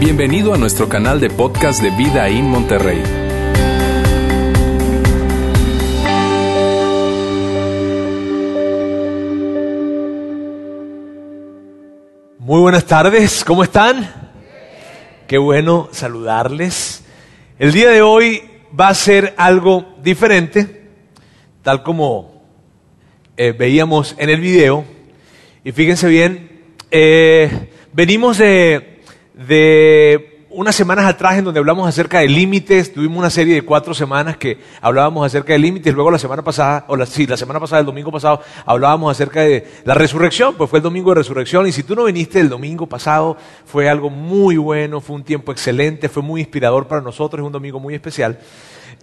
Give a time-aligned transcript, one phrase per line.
[0.00, 3.02] Bienvenido a nuestro canal de podcast de Vida en Monterrey.
[12.38, 14.30] Muy buenas tardes, ¿cómo están?
[15.26, 17.04] Qué bueno saludarles.
[17.58, 18.42] El día de hoy
[18.78, 20.90] va a ser algo diferente,
[21.62, 22.44] tal como
[23.36, 24.84] eh, veíamos en el video.
[25.64, 28.97] Y fíjense bien, eh, venimos de,
[29.46, 33.94] de unas semanas atrás en donde hablamos acerca de límites, tuvimos una serie de cuatro
[33.94, 37.60] semanas que hablábamos acerca de límites, luego la semana pasada, o la, sí, la semana
[37.60, 41.66] pasada, el domingo pasado, hablábamos acerca de la resurrección, pues fue el domingo de resurrección,
[41.66, 45.52] y si tú no viniste el domingo pasado, fue algo muy bueno, fue un tiempo
[45.52, 48.38] excelente, fue muy inspirador para nosotros, es un domingo muy especial.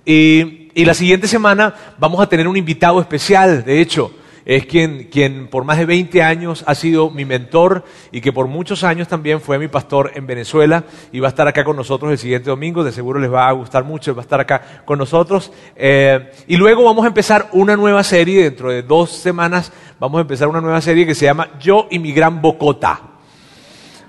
[0.03, 4.11] Y, y la siguiente semana vamos a tener un invitado especial, de hecho,
[4.45, 8.47] es quien, quien por más de 20 años ha sido mi mentor y que por
[8.47, 12.11] muchos años también fue mi pastor en Venezuela y va a estar acá con nosotros
[12.11, 14.99] el siguiente domingo, de seguro les va a gustar mucho, va a estar acá con
[14.99, 15.51] nosotros.
[15.75, 20.21] Eh, y luego vamos a empezar una nueva serie, dentro de dos semanas vamos a
[20.21, 23.01] empezar una nueva serie que se llama Yo y mi gran Bocota.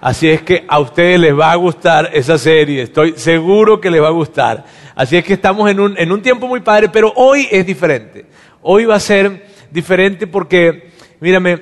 [0.03, 4.03] Así es que a ustedes les va a gustar esa serie, estoy seguro que les
[4.03, 4.65] va a gustar.
[4.95, 8.27] Así es que estamos en un, en un tiempo muy padre, pero hoy es diferente.
[8.61, 11.61] Hoy va a ser diferente porque, mírame,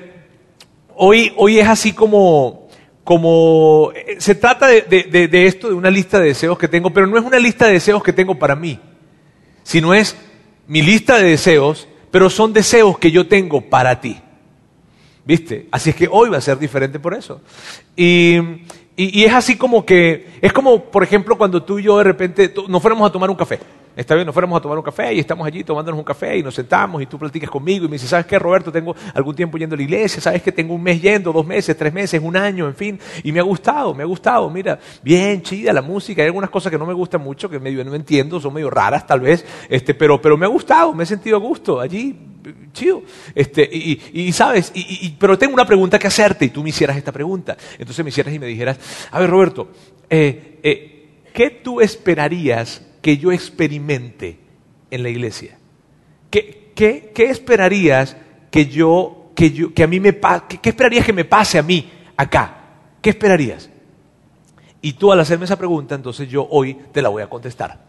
[0.95, 2.69] hoy, hoy es así como,
[3.03, 7.17] como, se trata de, de, esto, de una lista de deseos que tengo, pero no
[7.17, 8.79] es una lista de deseos que tengo para mí,
[9.63, 10.15] sino es
[10.65, 14.17] mi lista de deseos, pero son deseos que yo tengo para ti.
[15.25, 15.67] ¿Viste?
[15.71, 17.41] Así es que hoy va a ser diferente por eso.
[17.97, 18.37] Y,
[18.95, 22.53] y, es así como que, es como, por ejemplo, cuando tú y yo de repente
[22.69, 23.59] nos fuéramos a tomar un café.
[23.95, 26.43] Está bien, nos fuéramos a tomar un café y estamos allí tomándonos un café y
[26.43, 28.69] nos sentamos y tú platicas conmigo y me dices, ¿sabes qué, Roberto?
[28.71, 31.77] Tengo algún tiempo yendo a la iglesia, ¿sabes que tengo un mes yendo, dos meses,
[31.77, 32.99] tres meses, un año, en fin?
[33.23, 36.71] Y me ha gustado, me ha gustado, mira, bien chida la música, hay algunas cosas
[36.71, 39.93] que no me gustan mucho, que medio no entiendo, son medio raras tal vez, este,
[39.93, 42.17] pero, pero me ha gustado, me he sentido a gusto allí,
[42.73, 43.01] chido.
[43.33, 46.97] Este, y, y, sabes, y, pero tengo una pregunta que hacerte y tú me hicieras
[46.97, 47.55] esta pregunta.
[47.79, 48.77] Entonces me hicieras y me dijeras,
[49.09, 49.69] a ver Roberto,
[50.09, 54.39] eh, eh, ¿qué tú esperarías que yo experimente
[54.89, 55.59] en la iglesia?
[56.31, 58.17] ¿Qué, qué, qué esperarías
[58.49, 61.61] que yo, que yo, que a mí me qué, qué esperarías que me pase a
[61.61, 62.63] mí acá?
[63.03, 63.69] ¿Qué esperarías?
[64.81, 67.79] Y tú al hacerme esa pregunta, entonces yo hoy te la voy a contestar.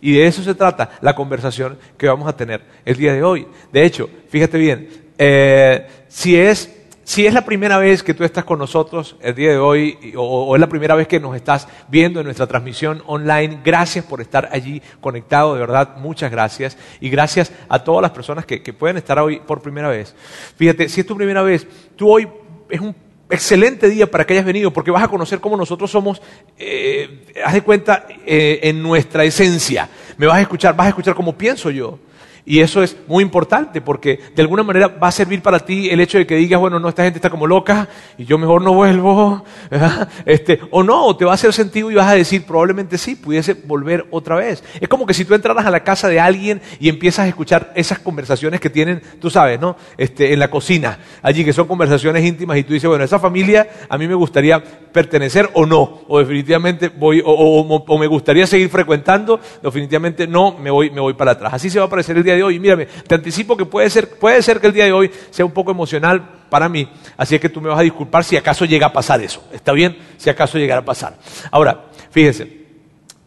[0.00, 3.46] Y de eso se trata la conversación que vamos a tener el día de hoy.
[3.72, 6.73] De hecho, fíjate bien, eh, si es
[7.04, 10.54] si es la primera vez que tú estás con nosotros el día de hoy o,
[10.56, 14.48] es la primera vez que nos estás viendo en nuestra transmisión online, gracias por estar
[14.50, 16.76] allí conectado, de verdad, muchas gracias.
[17.00, 20.14] Y gracias a todas las personas que, que pueden estar hoy por primera vez.
[20.56, 21.66] Fíjate, si es tu primera vez,
[21.96, 22.26] tú hoy
[22.68, 22.94] es un
[23.30, 26.20] excelente día para que hayas venido porque vas a conocer cómo nosotros somos,
[26.58, 29.88] eh, haz de cuenta, eh, en nuestra esencia.
[30.16, 31.98] Me vas a escuchar, vas a escuchar cómo pienso yo.
[32.46, 36.00] Y eso es muy importante porque de alguna manera va a servir para ti el
[36.00, 37.88] hecho de que digas, bueno, no, esta gente está como loca
[38.18, 39.44] y yo mejor no vuelvo.
[40.26, 43.54] Este, o no, te va a hacer sentido y vas a decir, probablemente sí, pudiese
[43.54, 44.62] volver otra vez.
[44.80, 47.72] Es como que si tú entraras a la casa de alguien y empiezas a escuchar
[47.74, 49.76] esas conversaciones que tienen, tú sabes, ¿no?
[49.96, 53.68] Este, en la cocina, allí que son conversaciones íntimas y tú dices, bueno, esa familia
[53.88, 58.46] a mí me gustaría pertenecer o no, o definitivamente voy, o, o, o me gustaría
[58.46, 61.54] seguir frecuentando, definitivamente no, me voy, me voy para atrás.
[61.54, 62.58] Así se va a aparecer el día de hoy.
[62.58, 65.52] Mírame, te anticipo que puede ser, puede ser que el día de hoy sea un
[65.52, 68.92] poco emocional para mí, así que tú me vas a disculpar si acaso llega a
[68.92, 69.44] pasar eso.
[69.52, 69.96] ¿Está bien?
[70.16, 71.16] Si acaso llegara a pasar.
[71.50, 72.64] Ahora, fíjense,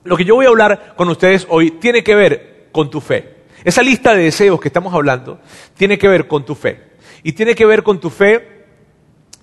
[0.03, 3.35] lo que yo voy a hablar con ustedes hoy tiene que ver con tu fe.
[3.63, 5.39] Esa lista de deseos que estamos hablando
[5.75, 6.79] tiene que ver con tu fe.
[7.23, 8.35] Y tiene que ver con tu fe,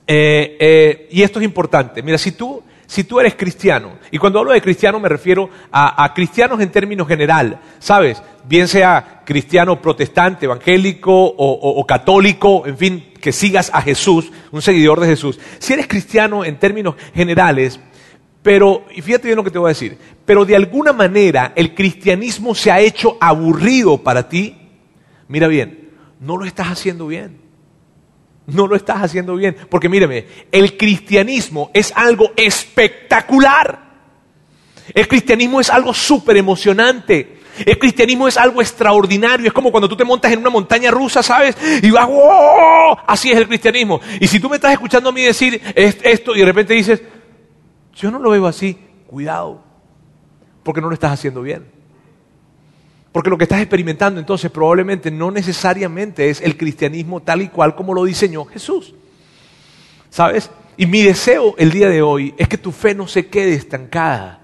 [0.06, 2.02] eh, eh, y esto es importante.
[2.02, 6.12] Mira, si tú si tú eres cristiano, y cuando hablo de cristiano me refiero a,
[6.14, 8.22] cristianos en términos general, ¿sabes?
[8.46, 14.30] Bien sea cristiano protestante, evangélico o, o, o, católico, en fin, que sigas a Jesús,
[14.52, 15.40] un seguidor de Jesús.
[15.58, 17.80] Si eres cristiano en términos generales,
[18.44, 21.74] pero, y fíjate bien lo que te voy a decir, pero de alguna manera el
[21.74, 24.54] cristianismo se ha hecho aburrido para ti,
[25.28, 25.88] mira bien,
[26.20, 27.43] no lo estás haciendo bien.
[28.46, 29.56] No lo estás haciendo bien.
[29.68, 33.84] Porque míreme, el cristianismo es algo espectacular.
[34.92, 37.38] El cristianismo es algo súper emocionante.
[37.64, 39.46] El cristianismo es algo extraordinario.
[39.46, 41.56] Es como cuando tú te montas en una montaña rusa, ¿sabes?
[41.82, 42.96] Y vas, ¡wow!
[43.06, 44.00] Así es el cristianismo.
[44.20, 47.02] Y si tú me estás escuchando a mí decir esto y de repente dices,
[47.94, 49.62] yo no lo veo así, cuidado.
[50.62, 51.73] Porque no lo estás haciendo bien.
[53.14, 57.76] Porque lo que estás experimentando entonces probablemente no necesariamente es el cristianismo tal y cual
[57.76, 58.92] como lo diseñó Jesús.
[60.10, 60.50] ¿Sabes?
[60.76, 64.40] Y mi deseo el día de hoy es que tu fe no se quede estancada,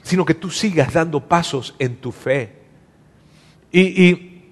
[0.00, 2.54] sino que tú sigas dando pasos en tu fe.
[3.70, 4.44] Y,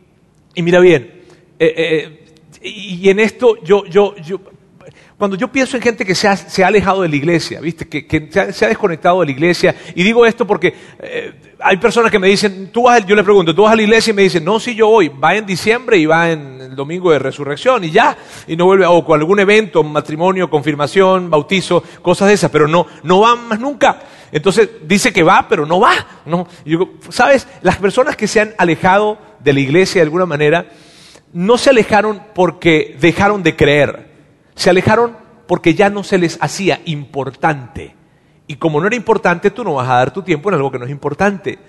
[0.57, 1.23] mira bien,
[1.59, 4.43] eh, eh, y en esto yo, yo, yo,
[5.19, 7.89] cuando yo pienso en gente que se ha, alejado de la iglesia, ¿viste?
[7.89, 12.21] Que, se, ha, desconectado de la iglesia, y digo esto porque eh, hay personas que
[12.21, 14.13] me dicen, tú vas, yo les pregunto, ¿tú vas a la iglesia?
[14.13, 17.11] Y me dicen, no, sí, yo voy, va en diciembre y va en el domingo
[17.11, 18.17] de resurrección, y ya,
[18.47, 22.87] y no vuelve, o con algún evento, matrimonio, confirmación, bautizo, cosas de esas, pero no,
[23.03, 24.01] no va más nunca.
[24.31, 25.95] Entonces dice que va, pero no va.
[26.27, 26.47] No.
[26.65, 27.49] yo, ¿Sabes?
[27.63, 30.67] Las personas que se han alejado de la iglesia de alguna manera,
[31.33, 34.08] no se alejaron porque dejaron de creer
[34.59, 35.17] se alejaron
[35.47, 37.95] porque ya no se les hacía importante.
[38.49, 40.81] Y como no era importante, tú no vas a dar tu tiempo en algo que
[40.81, 41.61] no es importante.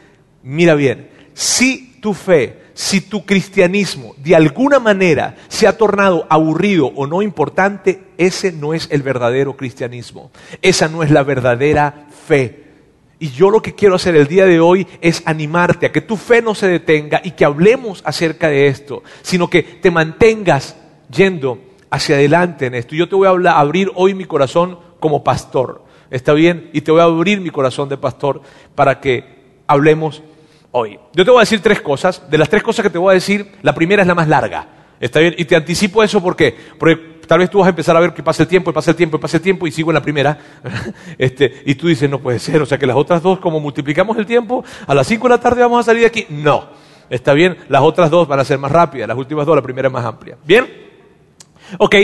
[0.41, 6.87] Mira bien, si tu fe, si tu cristianismo de alguna manera se ha tornado aburrido
[6.87, 10.31] o no importante, ese no es el verdadero cristianismo.
[10.63, 12.63] Esa no es la verdadera fe.
[13.19, 16.17] Y yo lo que quiero hacer el día de hoy es animarte a que tu
[16.17, 20.75] fe no se detenga y que hablemos acerca de esto, sino que te mantengas
[21.11, 22.95] yendo hacia adelante en esto.
[22.95, 25.83] Yo te voy a abrir hoy mi corazón como pastor.
[26.09, 26.69] ¿Está bien?
[26.73, 28.41] Y te voy a abrir mi corazón de pastor
[28.75, 29.23] para que
[29.67, 30.23] hablemos
[30.71, 30.99] hoy.
[31.13, 32.29] Yo te voy a decir tres cosas.
[32.29, 34.67] De las tres cosas que te voy a decir, la primera es la más larga.
[34.99, 35.35] ¿Está bien?
[35.37, 38.23] Y te anticipo eso porque, porque tal vez tú vas a empezar a ver que
[38.23, 40.01] pasa el tiempo, y pasa el tiempo, y pasa el tiempo, y sigo en la
[40.01, 40.37] primera.
[41.17, 42.61] este, y tú dices, no puede ser.
[42.61, 45.39] O sea que las otras dos, como multiplicamos el tiempo, a las cinco de la
[45.39, 46.25] tarde vamos a salir de aquí.
[46.29, 46.67] No.
[47.09, 47.57] ¿Está bien?
[47.69, 49.07] Las otras dos van a ser más rápidas.
[49.07, 50.37] Las últimas dos, la primera es más amplia.
[50.43, 50.88] ¿Bien?
[51.77, 51.95] Ok,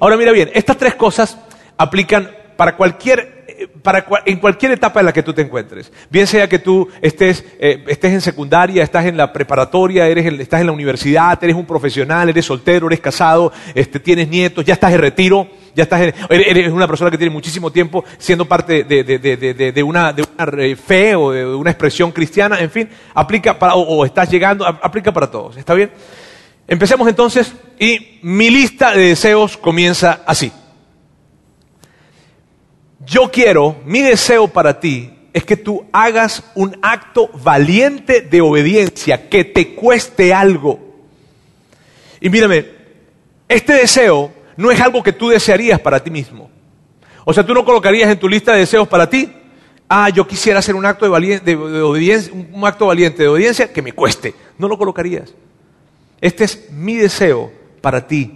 [0.00, 1.38] ahora mira bien, estas tres cosas
[1.76, 5.92] aplican para cualquier, para, en cualquier etapa en la que tú te encuentres.
[6.10, 10.60] Bien sea que tú estés, eh, estés en secundaria, estás en la preparatoria, eres estás
[10.60, 14.92] en la universidad, eres un profesional, eres soltero, eres casado, este, tienes nietos, ya estás
[14.92, 19.18] en retiro, ya estás eres una persona que tiene muchísimo tiempo siendo parte de, de,
[19.18, 24.04] de, de una, una, fe o de una expresión cristiana, en fin, aplica para, o
[24.04, 25.56] estás llegando, aplica para todos.
[25.56, 25.90] ¿Está bien?
[26.66, 30.52] Empecemos entonces y mi lista de deseos comienza así.
[33.06, 39.28] Yo quiero, mi deseo para ti es que tú hagas un acto valiente de obediencia,
[39.28, 40.78] que te cueste algo.
[42.20, 42.66] Y mírame,
[43.48, 46.50] este deseo no es algo que tú desearías para ti mismo.
[47.24, 49.30] O sea, tú no colocarías en tu lista de deseos para ti,
[49.88, 53.92] ah, yo quisiera hacer un acto de, obediencia, un acto valiente de obediencia que me
[53.92, 54.34] cueste.
[54.58, 55.34] No lo colocarías.
[56.24, 58.32] Este es mi deseo para ti.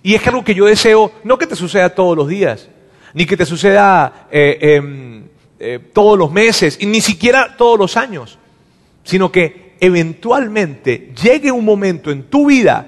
[0.00, 2.68] Y es algo que yo deseo, no que te suceda todos los días,
[3.14, 5.24] ni que te suceda eh, em,
[5.58, 8.38] eh, todos los meses, y ni siquiera todos los años,
[9.02, 12.86] sino que eventualmente llegue un momento en tu vida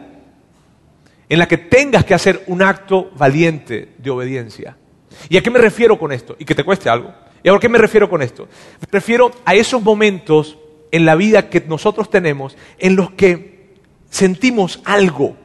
[1.29, 4.77] en la que tengas que hacer un acto valiente de obediencia.
[5.29, 6.37] ¿Y a qué me refiero con esto?
[6.39, 7.13] Y que te cueste algo.
[7.43, 8.47] ¿Y a qué me refiero con esto?
[8.81, 10.57] Me refiero a esos momentos
[10.93, 13.54] en la vida que nosotros tenemos en los que
[14.15, 15.37] sentimos algo.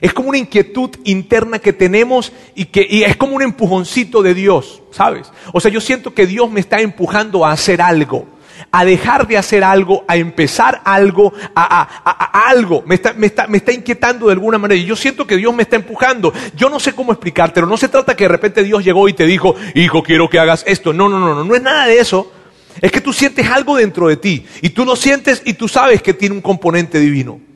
[0.00, 4.82] Es como una inquietud interna que tenemos y que es como un empujoncito de Dios,
[4.90, 5.30] ¿sabes?
[5.52, 8.26] O sea, yo siento que Dios me está empujando a hacer algo,
[8.72, 12.82] a dejar de hacer algo, a empezar algo, a, algo.
[12.86, 14.80] Me está, me, está, me está inquietando de alguna manera.
[14.80, 16.32] Y yo siento que Dios me está empujando.
[16.56, 17.66] Yo no sé cómo explicártelo.
[17.66, 20.64] No se trata que de repente Dios llegó y te dijo, hijo, quiero que hagas
[20.66, 20.94] esto.
[20.94, 22.32] No, no, no, no, no es nada de eso.
[22.80, 24.46] Es que tú sientes algo dentro de ti.
[24.62, 27.53] Y tú lo sientes y tú sabes que tiene un componente divino.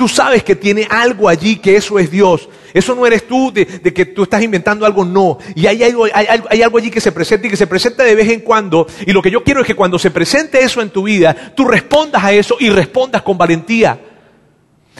[0.00, 2.48] Tú sabes que tiene algo allí, que eso es Dios.
[2.72, 5.36] Eso no eres tú de, que tú estás inventando algo, no.
[5.54, 8.30] Y hay algo, hay, algo allí que se presenta y que se presenta de vez
[8.30, 8.86] en cuando.
[9.04, 11.66] Y lo que yo quiero es que cuando se presente eso en tu vida, tú
[11.66, 14.00] respondas a eso y respondas con valentía.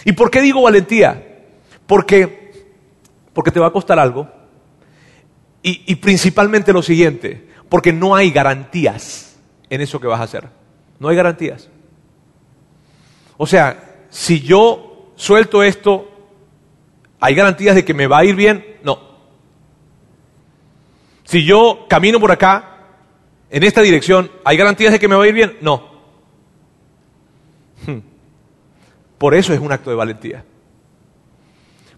[0.04, 1.46] ¿Y por qué digo valentía?
[1.86, 2.52] Porque,
[3.32, 4.28] porque te va a costar algo.
[5.62, 9.38] Y, y principalmente lo siguiente, porque no hay garantías
[9.70, 10.46] en eso que vas a hacer.
[10.98, 11.70] No hay garantías.
[13.38, 14.89] O sea, si yo
[15.20, 16.08] suelto esto,
[17.20, 18.78] ¿hay garantías de que me va a ir bien?
[18.82, 18.98] No.
[21.24, 22.78] Si yo camino por acá,
[23.50, 25.58] en esta dirección, ¿hay garantías de que me va a ir bien?
[25.60, 25.90] No.
[27.86, 27.98] Hmm.
[29.18, 30.44] Por eso es un acto de valentía.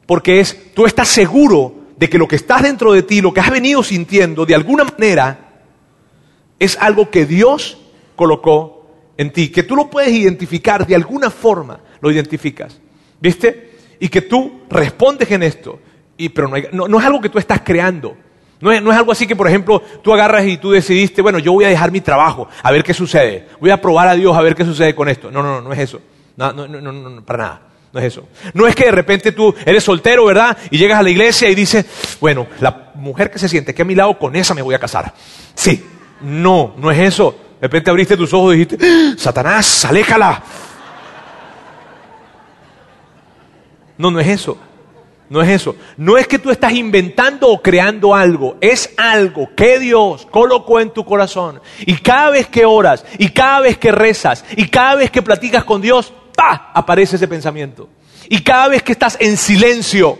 [0.05, 3.41] Porque es, tú estás seguro de que lo que estás dentro de ti, lo que
[3.41, 5.62] has venido sintiendo, de alguna manera,
[6.59, 7.79] es algo que Dios
[8.17, 8.85] colocó
[9.17, 12.81] en ti, que tú lo puedes identificar de alguna forma, lo identificas.
[13.23, 13.71] ¿Viste?
[14.00, 15.79] Y que tú respondes en esto.
[16.17, 18.17] Y, pero no, es algo que tú estás creando.
[18.61, 21.38] No es, no es, algo así que, por ejemplo, tú agarras y tú decidiste, bueno,
[21.38, 23.49] yo voy a dejar mi trabajo, a ver qué sucede.
[23.61, 25.31] Voy a probar a Dios a ver qué sucede con esto.
[25.31, 26.00] No, no, no, no es eso.
[26.37, 27.62] No, no, no, no, para nada.
[27.93, 28.26] No es eso.
[28.55, 30.57] No es que de repente tú eres soltero, ¿verdad?
[30.71, 31.87] Y llegas a la iglesia y dices,
[32.21, 34.79] bueno, la mujer que se siente aquí a mi lado, con esa me voy a
[34.79, 35.14] casar.
[35.55, 35.85] Sí.
[36.23, 37.37] No, no es eso.
[37.61, 39.14] De repente abriste tus ojos y dijiste, ¡Ah!
[39.17, 40.43] Satanás, aléjala.
[43.99, 44.58] No, no es eso.
[45.32, 45.76] No es eso.
[45.96, 48.58] No es que tú estás inventando o creando algo.
[48.61, 51.61] Es algo que Dios colocó en tu corazón.
[51.87, 55.64] Y cada vez que oras, y cada vez que rezas, y cada vez que platicas
[55.64, 56.70] con Dios, ¡pa!
[56.75, 57.88] aparece ese pensamiento.
[58.28, 60.18] Y cada vez que estás en silencio,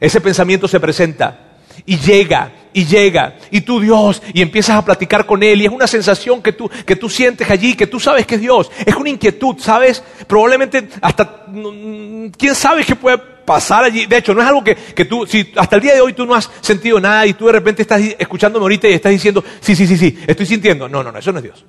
[0.00, 1.58] ese pensamiento se presenta.
[1.86, 5.72] Y llega, y llega, y tú Dios, y empiezas a platicar con Él, y es
[5.72, 8.94] una sensación que tú, que tú sientes allí, que tú sabes que es Dios, es
[8.94, 10.02] una inquietud, ¿sabes?
[10.26, 14.06] Probablemente hasta, mm, ¿quién sabe qué puede pasar allí?
[14.06, 16.26] De hecho, no es algo que, que tú, si hasta el día de hoy tú
[16.26, 19.74] no has sentido nada y tú de repente estás escuchándome ahorita y estás diciendo, sí,
[19.74, 20.88] sí, sí, sí, estoy sintiendo.
[20.88, 21.64] No, no, no, eso no es Dios.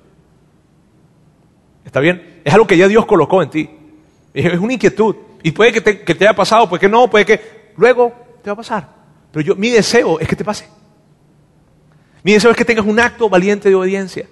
[1.84, 2.40] ¿Está bien?
[2.44, 3.70] Es algo que ya Dios colocó en ti.
[4.34, 5.16] Es una inquietud.
[5.42, 8.50] Y puede que te, que te haya pasado, puede que no, puede que luego te
[8.50, 8.88] va a pasar.
[9.32, 10.66] Pero yo, mi deseo es que te pase.
[12.22, 14.26] Mi deseo es que tengas un acto valiente de obediencia.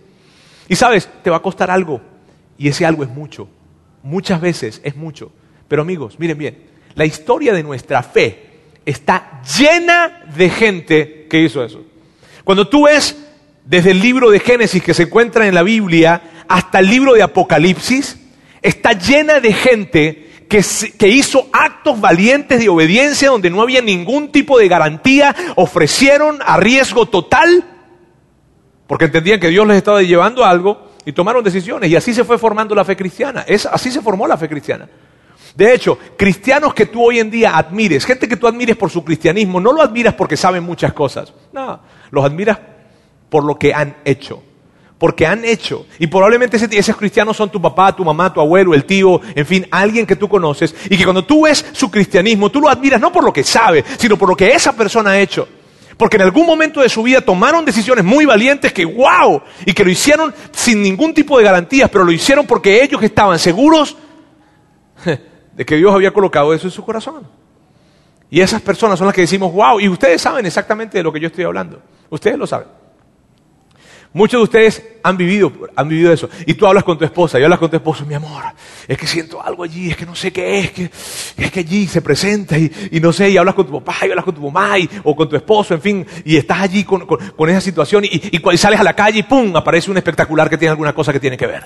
[0.69, 2.01] Y sabes, te va a costar algo.
[2.59, 3.49] Y ese algo es mucho.
[4.03, 5.33] Muchas veces es mucho.
[5.69, 6.59] Pero amigos, miren bien,
[6.95, 8.47] la historia de nuestra fe
[8.85, 11.85] está llena de gente que hizo eso.
[12.45, 13.17] Cuando tú ves
[13.65, 17.23] desde el libro de Génesis que se encuentra en la Biblia hasta el libro de
[17.23, 18.19] Apocalipsis,
[18.63, 20.65] está llena de gente que,
[20.99, 26.57] que, hizo actos valientes de obediencia donde no había ningún tipo de garantía, ofrecieron a
[26.57, 27.65] riesgo total
[28.89, 31.91] porque entendían que Dios les estaba llevando algo y tomaron decisiones.
[31.91, 33.45] Y así se fue formando la fe cristiana.
[33.47, 34.89] Es, así se formó la fe cristiana.
[35.55, 39.05] De hecho, cristianos que tú hoy en día admires, gente que tú admires por su
[39.05, 41.35] cristianismo, no lo admiras porque saben muchas cosas.
[41.53, 41.81] No,
[42.11, 42.59] los admiras
[43.29, 44.43] por lo que han hecho.
[44.97, 45.85] Porque han hecho.
[45.99, 49.67] Y probablemente esos cristianos son tu papá, tu mamá, tu abuelo, el tío, en fin,
[49.71, 50.75] alguien que tú conoces.
[50.89, 53.85] Y que cuando tú ves su cristianismo, tú lo admiras no por lo que sabe,
[53.99, 55.47] sino por lo que esa persona ha hecho.
[55.99, 59.85] Porque en algún momento de su vida tomaron decisiones muy valientes que, wow, y que
[59.85, 63.97] lo hicieron sin ningún tipo de garantías, pero lo hicieron porque ellos estaban seguros
[65.05, 67.27] de que Dios había colocado eso en su corazón.
[68.31, 71.19] Y esas personas son las que decimos, wow, y ustedes saben exactamente de lo que
[71.19, 71.83] yo estoy hablando.
[72.11, 72.69] Ustedes lo saben.
[74.13, 76.31] Muchos de ustedes han vivido, han vivido eso.
[76.47, 78.43] Y tú hablas con tu esposa y hablas con tu esposo, mi amor,
[78.87, 80.91] es que siento algo allí, es que no sé qué es, que,
[81.37, 84.25] es que allí se presenta y, no sé, y hablas con tu papá y hablas
[84.25, 87.07] con tu mamá o con tu esposo, en fin, y estás allí con,
[87.49, 89.55] esa situación y, y, sales a la calle y ¡pum!
[89.55, 91.65] aparece un espectacular que tiene alguna cosa que tiene que ver.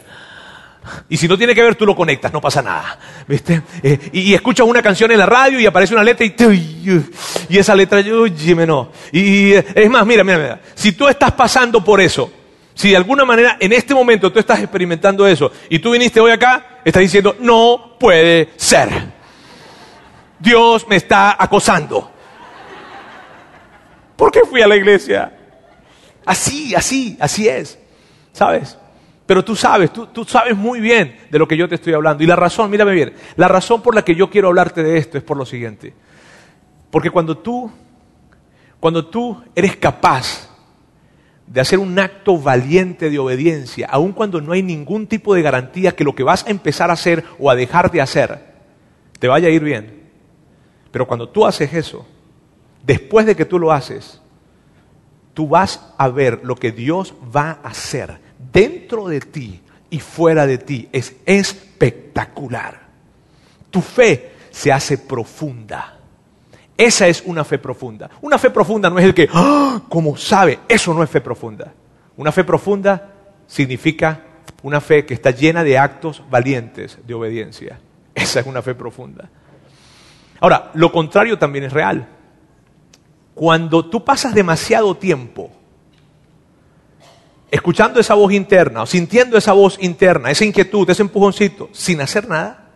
[1.08, 2.98] Y si no tiene que ver, tú lo conectas, no pasa nada.
[3.28, 3.62] ¿Viste?
[3.82, 6.34] Eh, y, escuchas una canción en la radio y aparece una letra y,
[7.48, 8.90] y esa letra, oye, no.
[9.12, 10.60] Y es más, mira, mira, mira.
[10.74, 12.30] Si tú estás pasando por eso,
[12.74, 16.32] si de alguna manera en este momento tú estás experimentando eso y tú viniste hoy
[16.32, 18.88] acá, estás diciendo, no puede ser.
[20.38, 22.10] Dios me está acosando.
[24.16, 25.36] ¿Por qué fui a la iglesia?
[26.24, 27.78] Así, así, así es.
[28.32, 28.78] ¿Sabes?
[29.32, 32.22] Pero tú sabes, tú, tú, sabes muy bien de lo que yo te estoy hablando.
[32.22, 35.16] Y la razón, mírame bien, la razón por la que yo quiero hablarte de esto
[35.16, 35.94] es por lo siguiente.
[36.90, 37.72] Porque cuando tú,
[38.78, 40.50] cuando tú eres capaz
[41.46, 45.96] de hacer un acto valiente de obediencia, aun cuando no hay ningún tipo de garantía
[45.96, 48.52] que lo que vas a empezar a hacer o a dejar de hacer
[49.18, 50.10] te vaya a ir bien.
[50.90, 52.06] Pero cuando tú haces eso,
[52.84, 54.20] después de que tú lo haces,
[55.32, 58.21] tú vas a ver lo que Dios va a hacer
[58.52, 60.88] dentro de ti y fuera de ti.
[60.92, 62.80] Es espectacular.
[63.70, 65.98] Tu fe se hace profunda.
[66.76, 68.10] Esa es una fe profunda.
[68.20, 69.82] Una fe profunda no es el que, ¡Ah!
[69.88, 71.72] como sabe, eso no es fe profunda.
[72.16, 73.12] Una fe profunda
[73.46, 74.20] significa
[74.62, 77.78] una fe que está llena de actos valientes de obediencia.
[78.14, 79.28] Esa es una fe profunda.
[80.40, 82.08] Ahora, lo contrario también es real.
[83.34, 85.50] Cuando tú pasas demasiado tiempo
[87.52, 92.26] escuchando esa voz interna o sintiendo esa voz interna, esa inquietud, ese empujoncito, sin hacer
[92.26, 92.70] nada,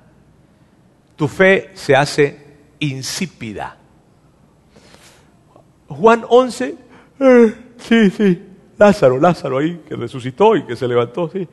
[1.17, 2.39] tu fe se hace
[2.79, 3.79] insípida.
[5.89, 6.75] Juan 11,
[7.21, 8.43] eh, sí, sí,
[8.77, 11.49] Lázaro, Lázaro ahí, que resucitó y que se levantó, sí.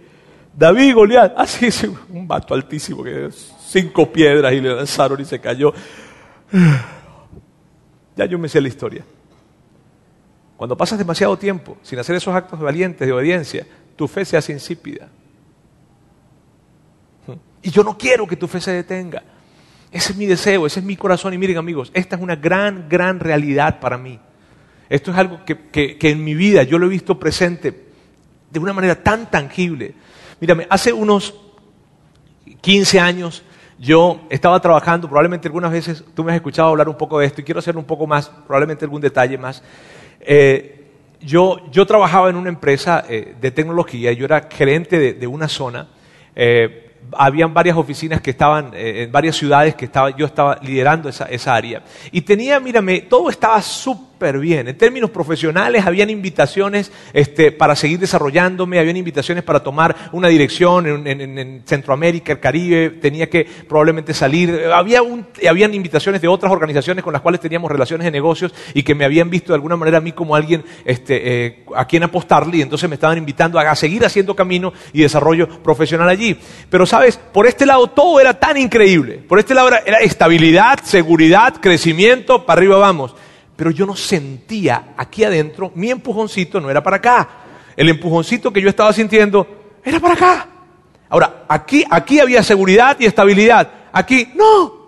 [0.53, 5.25] David, Goliat, ah, sí, sí, un vato altísimo, que cinco piedras y le lanzaron y
[5.25, 5.73] se cayó.
[8.17, 9.05] Ya yo me sé la historia.
[10.63, 13.67] Cuando pasas demasiado tiempo sin hacer esos actos valientes de obediencia,
[13.97, 15.09] tu fe se hace insípida.
[17.61, 19.23] Y yo no quiero que tu fe se detenga.
[19.91, 21.33] Ese es mi deseo, ese es mi corazón.
[21.33, 24.21] Y miren amigos, esta es una gran, gran realidad para mí.
[24.87, 27.89] Esto es algo que, en mi vida yo lo he visto presente
[28.49, 29.95] de una manera tan tangible.
[30.39, 31.41] Mírame, hace unos
[32.61, 33.43] 15 años
[33.77, 37.41] yo estaba trabajando, probablemente algunas veces tú me has escuchado hablar un poco de esto
[37.41, 39.61] y quiero hacer un poco más, probablemente algún detalle más.
[40.25, 40.73] Eh,
[41.21, 45.87] yo, yo, trabajaba en una empresa eh, de tecnología, yo era gerente de, una zona.
[46.35, 51.09] Eh, habían varias oficinas que estaban eh, en varias ciudades que estaba, yo estaba liderando
[51.09, 51.83] esa, esa área.
[52.11, 54.67] Y tenía, mírame, todo estaba súper bien.
[54.67, 60.87] En términos profesionales, habían invitaciones este, para seguir desarrollándome, habían invitaciones para tomar una dirección
[60.87, 64.67] en, en, en Centroamérica, el Caribe, tenía que probablemente salir.
[64.73, 65.01] Había
[65.49, 69.05] habían invitaciones de otras organizaciones con las cuales teníamos relaciones de negocios y que me
[69.05, 72.61] habían visto de alguna manera a mí como alguien este, eh, a quien apostarle y
[72.61, 76.37] entonces me estaban invitando a, seguir haciendo camino y desarrollo profesional allí.
[76.69, 79.19] Pero sabes, por este lado todo era tan increíble.
[79.27, 83.15] Por este lado era estabilidad, seguridad, crecimiento, para arriba vamos.
[83.55, 87.29] Pero yo no sentía aquí adentro, mi empujoncito no era para acá.
[87.75, 89.47] El empujoncito que yo estaba sintiendo
[89.83, 90.47] era para acá.
[91.09, 93.69] Ahora, aquí, aquí había seguridad y estabilidad.
[93.91, 94.83] Aquí, no.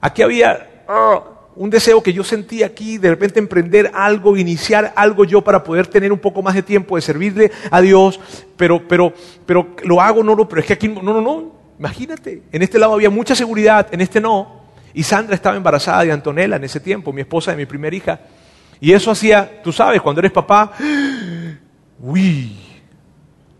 [0.00, 5.24] Aquí había oh, un deseo que yo sentía aquí, de repente emprender algo, iniciar algo
[5.24, 8.20] yo para poder tener un poco más de tiempo de servirle a Dios,
[8.56, 9.12] pero, pero,
[9.46, 12.78] pero lo hago, no, no, pero es que aquí, no, no, no, imagínate, en este
[12.78, 14.65] lado había mucha seguridad, en este no.
[14.96, 18.18] Y Sandra estaba embarazada de Antonella en ese tiempo, mi esposa de mi primera hija.
[18.80, 20.72] Y eso hacía, tú sabes, cuando eres papá,
[22.00, 22.56] uy,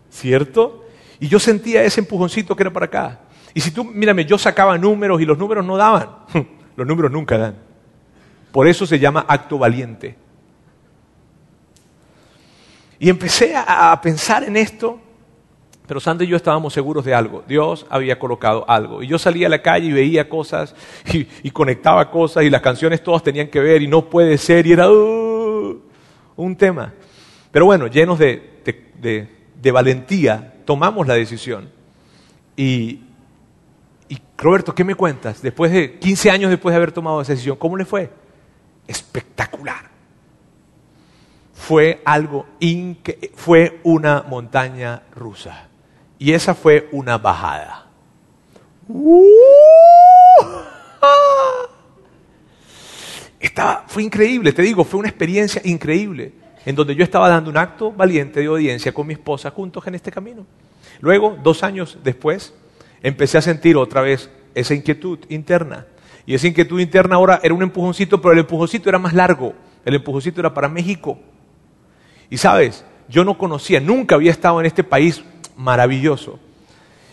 [0.09, 0.87] ¿cierto?
[1.19, 3.19] Y yo sentía ese empujoncito que era para acá.
[3.53, 6.09] Y si tú, mírame, yo sacaba números y los números no daban.
[6.75, 7.55] Los números nunca dan.
[8.51, 10.15] Por eso se llama acto valiente.
[12.97, 14.99] Y empecé a, pensar en esto,
[15.87, 17.43] pero Sandra y yo estábamos seguros de algo.
[17.47, 19.01] Dios había colocado algo.
[19.01, 20.75] Y yo salía a la calle y veía cosas
[21.43, 24.73] y, conectaba cosas y las canciones todas tenían que ver y no puede ser y
[24.73, 25.81] era uh,
[26.35, 26.93] un tema.
[27.51, 29.27] Pero bueno, llenos de,
[29.71, 31.69] valentía, tomamos la decisión.
[32.55, 33.01] Y,
[34.37, 35.41] Roberto, ¿qué me cuentas?
[35.41, 38.11] Después de 15 años después de haber tomado esa decisión, ¿cómo le fue?
[38.87, 39.89] espectacular.
[41.53, 42.45] Fue algo
[43.35, 45.67] fue una montaña rusa.
[46.19, 47.87] Y esa fue una bajada.
[48.87, 49.23] ¡Uh!
[53.87, 56.33] Fue increíble, te digo, fue una experiencia increíble,
[56.65, 59.95] en donde yo estaba dando un acto valiente de obediencia con mi esposa juntos en
[59.95, 60.45] este camino.
[60.99, 62.53] Luego, dos años después,
[63.01, 65.87] empecé a sentir otra vez esa inquietud interna
[66.27, 69.53] y esa inquietud interna ahora era un empujoncito, pero el empujoncito era más largo.
[69.85, 71.17] El empujoncito era para México.
[72.29, 75.23] Y sabes, yo no conocía, nunca había estado en este país
[75.57, 76.39] maravilloso.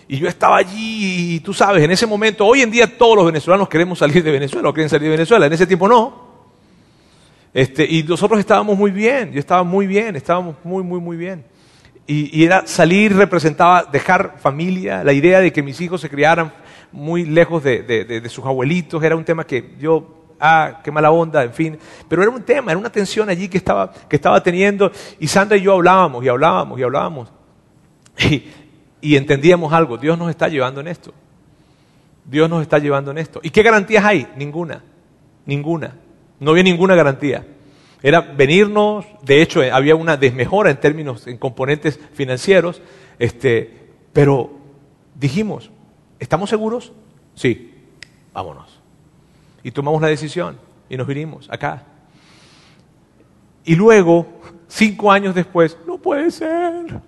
[0.07, 3.27] Y yo estaba allí y tú sabes, en ese momento, hoy en día todos los
[3.27, 5.47] venezolanos queremos salir de Venezuela o quieren salir de Venezuela.
[5.47, 6.35] En ese tiempo no.
[7.55, 11.45] Este, y nosotros estábamos muy bien, yo estaba muy bien, estábamos muy, muy, muy bien.
[12.07, 16.53] Y, y, era salir representaba dejar familia, la idea de que mis hijos se criaran
[16.93, 21.13] muy lejos de, de, de, sus abuelitos, era un tema que yo, ah, qué mala
[21.13, 21.79] onda, en fin,
[22.09, 25.57] pero era un tema, era una tensión allí que estaba, que estaba teniendo y Sandra
[25.57, 27.33] y yo hablábamos y hablábamos y hablábamos
[29.01, 31.13] y, entendíamos algo, Dios nos está llevando en esto,
[32.25, 33.41] Dios nos está llevando en esto.
[33.43, 34.29] ¿Y qué garantías hay?
[34.37, 34.83] Ninguna,
[35.47, 35.97] ninguna,
[36.41, 37.47] no había ninguna garantía.
[38.03, 42.83] Era venirnos, de hecho había una desmejora en términos, en componentes financieros,
[43.19, 44.51] este, pero
[45.15, 45.71] dijimos,
[46.25, 46.91] ¿Estamos seguros?
[47.35, 47.71] Sí,
[48.33, 48.81] vámonos.
[49.63, 51.83] Y tomamos la decisión y nos vinimos acá.
[53.65, 54.27] Y luego,
[54.67, 57.01] cinco años después, no puede ser.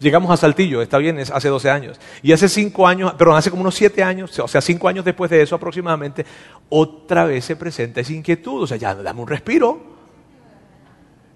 [0.00, 2.00] Llegamos a Saltillo, está bien, hace 12 años.
[2.22, 5.30] Y hace cinco años, perdón, hace como unos siete años, o sea, cinco años después
[5.30, 6.24] de eso aproximadamente,
[6.70, 8.62] otra vez se presenta esa inquietud.
[8.62, 9.78] O sea, ya dame un respiro.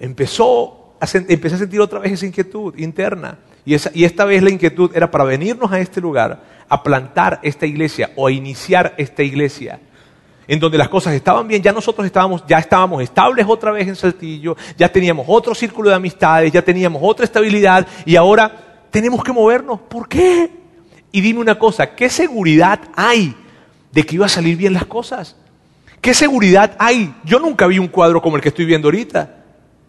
[0.01, 3.39] Empezó a, empecé a sentir otra vez esa inquietud interna.
[3.67, 7.67] Y, y esta vez la inquietud era para venirnos a este lugar a plantar esta
[7.67, 9.79] iglesia o a iniciar esta iglesia
[10.47, 13.97] en donde las cosas estaban bien, ya nosotros estábamos, ya estábamos estables otra vez en
[13.97, 19.33] Saltillo, ya teníamos otro círculo de amistades, ya teníamos otra estabilidad y ahora tenemos que
[19.33, 19.81] movernos.
[19.81, 20.51] ¿Por qué?
[21.11, 23.35] Y dime una cosa, ¿qué seguridad hay
[23.93, 25.37] de que iba a salir bien las cosas?
[26.01, 27.15] ¿Qué seguridad hay?
[27.25, 29.37] Yo nunca vi un cuadro como el que estoy viendo ahorita.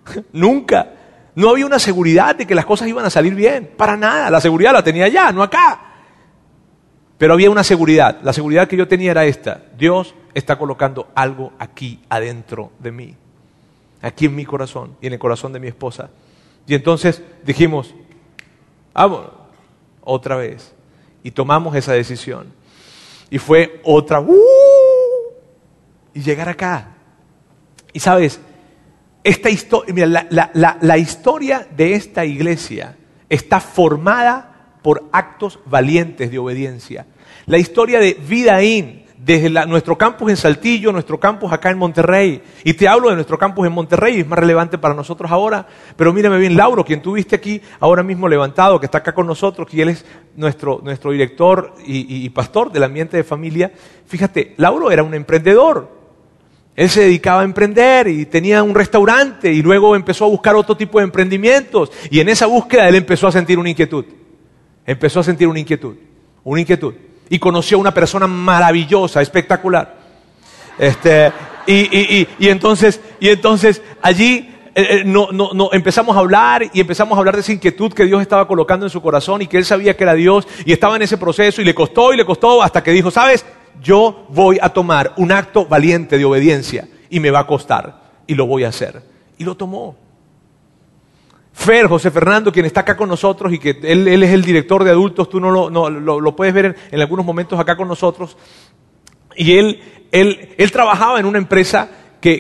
[0.32, 0.92] nunca.
[1.36, 3.70] No había una seguridad de que las cosas iban a salir bien.
[3.76, 4.30] Para nada.
[4.30, 5.85] La seguridad la tenía allá, no acá.
[7.18, 8.20] Pero había una seguridad.
[8.24, 9.62] La seguridad que yo tenía era esta.
[9.78, 13.16] Dios está colocando algo aquí adentro de mí.
[14.02, 16.10] Aquí en mi corazón y en el corazón de mi esposa.
[16.68, 17.94] Y entonces dijimos,
[18.94, 19.28] vamos,
[20.02, 20.74] otra vez.
[21.24, 22.52] Y tomamos esa decisión.
[23.30, 24.36] Y fue otra, ¡uh!
[26.14, 26.90] y llegar acá.
[27.94, 28.40] Y sabes,
[29.24, 32.96] esta historia, la, la, la, la historia de esta iglesia
[33.30, 34.55] está formada
[34.86, 37.08] por actos valientes de obediencia.
[37.48, 42.44] La historia de Vidaín, desde nuestro campus en Saltillo, nuestro campus acá en Monterrey.
[42.64, 45.66] Y te hablo de nuestro campus en Monterrey, es más relevante para nosotros ahora.
[45.96, 49.68] Pero mírame bien, Lauro, quien tuviste aquí ahora mismo levantado, que está acá con nosotros,
[49.68, 53.72] que él es nuestro, nuestro director y, y pastor del ambiente de familia.
[54.06, 55.90] Fíjate, Lauro era un emprendedor.
[56.76, 60.78] Él se dedicaba a emprender y tenía un restaurante y luego empezó a buscar otro
[60.78, 61.92] tipo de emprendimientos.
[62.12, 64.06] Y en esa búsqueda él empezó a sentir una inquietud.
[64.86, 65.96] Empezó a sentir una inquietud,
[66.44, 66.94] una inquietud
[67.30, 69.96] y conoció a una persona maravillosa, espectacular.
[70.78, 71.32] Este,
[71.68, 77.20] y, entonces, y entonces allí eh, eh, no, no, empezamos a hablar y empezamos a
[77.20, 79.96] hablar de esa inquietud que Dios estaba colocando en su corazón y que él sabía
[79.96, 82.84] que era Dios y estaba en ese proceso y le costó y le costó hasta
[82.84, 83.46] que dijo, sabes,
[83.82, 88.36] yo voy a tomar un acto valiente de obediencia y me va a costar y
[88.36, 89.02] lo voy a hacer.
[89.38, 90.05] Y lo tomó.
[91.56, 94.92] Fer, José Fernando, quien está acá con nosotros y que él, es el director de
[94.92, 98.36] adultos, tú no lo, no, lo, puedes ver en, algunos momentos acá con nosotros.
[99.38, 99.80] Y él,
[100.12, 101.90] él, él trabajaba en una empresa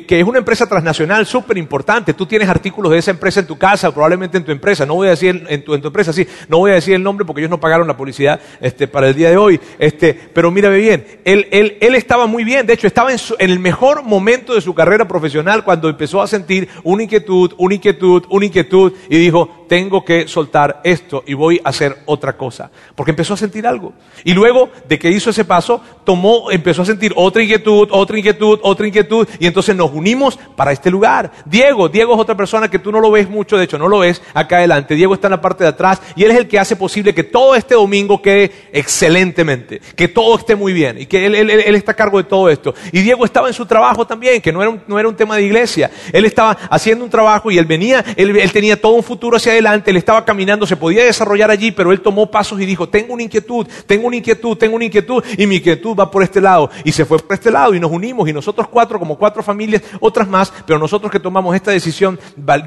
[0.07, 2.15] que, es una empresa transnacional súper importante.
[2.15, 4.83] Tú tienes artículos de esa empresa en tu casa, probablemente en tu empresa.
[4.83, 7.41] No voy a decir en tu, empresa, sí, no voy a decir el nombre porque
[7.41, 9.59] ellos no pagaron la publicidad este, para el día de hoy.
[9.77, 12.65] Este, pero mírame bien, él, él, él estaba muy bien.
[12.65, 16.27] De hecho, estaba en, en, el mejor momento de su carrera profesional cuando empezó a
[16.27, 21.61] sentir una inquietud, una inquietud, una inquietud y dijo, tengo que soltar esto y voy
[21.63, 22.71] a hacer otra cosa.
[22.95, 23.93] Porque empezó a sentir algo.
[24.23, 28.59] Y luego de que hizo ese paso, tomó, empezó a sentir otra inquietud, otra inquietud,
[28.61, 31.31] otra inquietud y entonces nos unimos para este lugar.
[31.45, 33.99] Diego, Diego es otra persona que tú no lo ves mucho, de hecho no lo
[33.99, 34.95] ves acá adelante.
[34.95, 37.23] Diego está en la parte de atrás y él es el que hace posible que
[37.23, 41.95] todo este domingo quede excelentemente, que todo esté muy bien y que él, está a
[41.95, 42.73] cargo de todo esto.
[42.91, 45.35] Y Diego estaba en su trabajo también, que no era un, no era un tema
[45.37, 45.91] de iglesia.
[46.11, 49.54] Él estaba haciendo un trabajo y él venía, él, él tenía todo un futuro hacia
[49.55, 53.13] adelante, él estaba caminando, se podía desarrollar allí, pero él tomó pasos y dijo, tengo
[53.13, 56.69] una inquietud, tengo una inquietud, tengo una inquietud y mi inquietud va por este lado.
[56.83, 59.81] Y se fue por este lado y nos unimos y nosotros cuatro, como cuatro familias,
[59.99, 62.19] otras más, pero nosotros que tomamos esta decisión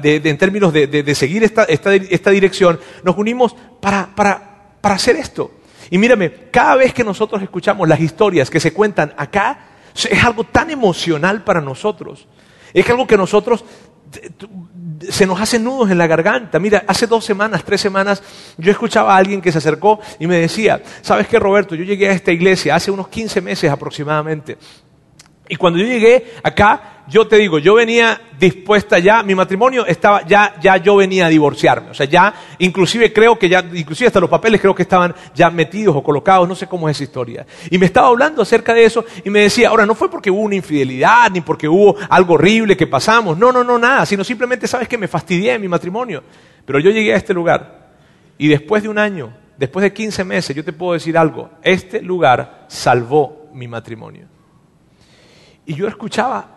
[0.03, 5.51] en términos de, seguir esta, dirección, nos unimos para, para hacer esto.
[5.89, 10.43] Y mírame, cada vez que nosotros escuchamos las historias que se cuentan acá, es algo
[10.43, 12.27] tan emocional para nosotros.
[12.73, 13.65] Es algo que nosotros
[15.09, 16.59] se nos hacen nudos en la garganta.
[16.59, 18.21] Mira, hace dos semanas, tres semanas,
[18.57, 21.75] yo escuchaba a alguien que se acercó y me decía, ¿sabes qué, Roberto?
[21.75, 24.57] Yo llegué a esta iglesia hace unos 15 meses aproximadamente.
[25.51, 30.23] Y cuando yo llegué acá, yo te digo, yo venía dispuesta ya, mi matrimonio estaba,
[30.27, 31.89] ya, ya yo venía a divorciarme.
[31.89, 35.49] O sea, ya, inclusive creo que ya, inclusive hasta los papeles creo que estaban ya
[35.49, 37.47] metidos o colocados, no sé cómo es esa historia.
[37.71, 40.41] Y me estaba hablando acerca de eso y me decía, ahora no fue porque hubo
[40.41, 44.67] una infidelidad, ni porque hubo algo horrible que pasamos, no, no, no, nada, sino simplemente
[44.67, 46.23] sabes que me fastidié en mi matrimonio.
[46.63, 47.89] Pero yo llegué a este lugar
[48.37, 52.03] y después de un año, después de 15 meses, yo te puedo decir algo, este
[52.03, 54.27] lugar salvó mi matrimonio.
[55.69, 56.47] Y yo escuchaba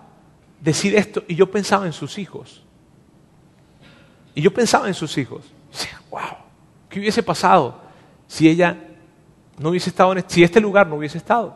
[0.58, 2.62] decir esto y yo pensaba en sus hijos.
[4.34, 5.52] Y yo pensaba en sus hijos.
[6.10, 6.38] Wow,
[6.88, 7.78] ¿qué hubiese pasado
[8.26, 8.74] si ella
[9.58, 11.54] no hubiese estado en este, si este lugar no hubiese estado?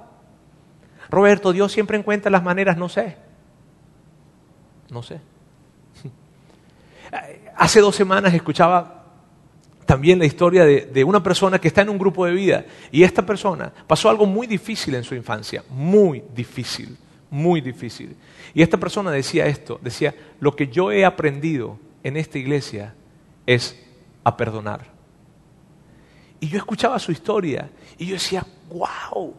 [1.09, 3.17] Roberto, Dios siempre encuentra las maneras, no sé.
[4.91, 5.19] No sé.
[7.57, 9.03] Hace dos semanas escuchaba
[9.87, 13.25] también la historia de, una persona que está en un grupo de vida y esta
[13.25, 16.99] persona pasó algo muy difícil en su infancia, muy difícil
[17.31, 18.17] muy difícil.
[18.55, 22.95] Y esta persona decía esto, decía, lo que yo he aprendido en esta iglesia
[23.47, 23.77] es
[24.25, 24.87] a perdonar.
[26.41, 29.35] Y yo escuchaba su historia y yo decía, wow.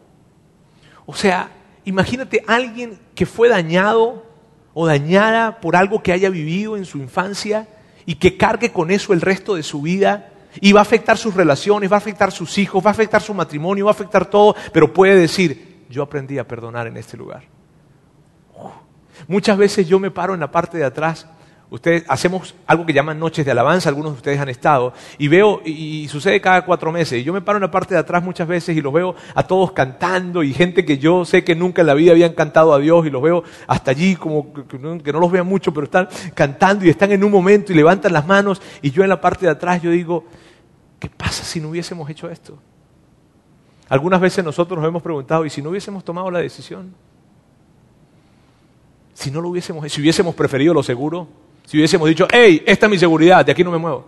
[1.06, 1.50] O sea,
[1.84, 4.26] imagínate alguien que fue dañado
[4.74, 7.68] o dañada por algo que haya vivido en su infancia
[8.04, 11.34] y que cargue con eso el resto de su vida y va a afectar sus
[11.34, 14.54] relaciones, va a afectar sus hijos, va a afectar su matrimonio, va a afectar todo,
[14.72, 17.57] pero puede decir, yo aprendí a perdonar en este lugar.
[19.28, 21.28] Muchas veces yo me paro en la parte de atrás.
[21.70, 25.60] Ustedes hacemos algo que llaman noches de alabanza, algunos de ustedes han estado, y veo,
[25.66, 28.74] y, sucede cada cuatro meses, yo me paro en la parte de atrás muchas veces
[28.74, 31.92] y los veo a todos cantando, y gente que yo sé que nunca en la
[31.92, 35.46] vida habían cantado a Dios, y los veo hasta allí, como que, no los vean
[35.46, 39.02] mucho, pero están cantando y están en un momento y levantan las manos, y yo
[39.02, 40.24] en la parte de atrás yo digo,
[40.98, 42.58] ¿qué pasa si no hubiésemos hecho esto?
[43.90, 46.94] Algunas veces nosotros nos hemos preguntado, ¿y si no hubiésemos tomado la decisión?
[49.18, 51.26] Si no lo hubiésemos, si hubiésemos preferido lo seguro,
[51.66, 54.06] si hubiésemos dicho, hey, esta es mi seguridad, de aquí no me muevo.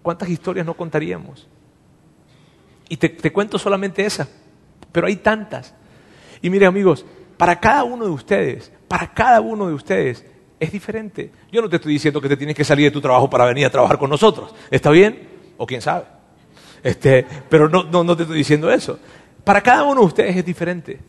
[0.00, 1.48] ¿Cuántas historias no contaríamos?
[2.88, 4.28] Y te, cuento solamente esa,
[4.92, 5.74] pero hay tantas.
[6.40, 7.04] Y mire amigos,
[7.36, 10.24] para cada uno de ustedes, para cada uno de ustedes
[10.60, 11.32] es diferente.
[11.50, 13.66] Yo no te estoy diciendo que te tienes que salir de tu trabajo para venir
[13.66, 14.54] a trabajar con nosotros.
[14.70, 15.18] ¿Está bien?
[15.56, 16.04] O quién sabe.
[16.80, 19.00] Este, pero no, no te estoy diciendo eso.
[19.42, 21.00] Para cada uno de ustedes es diferente.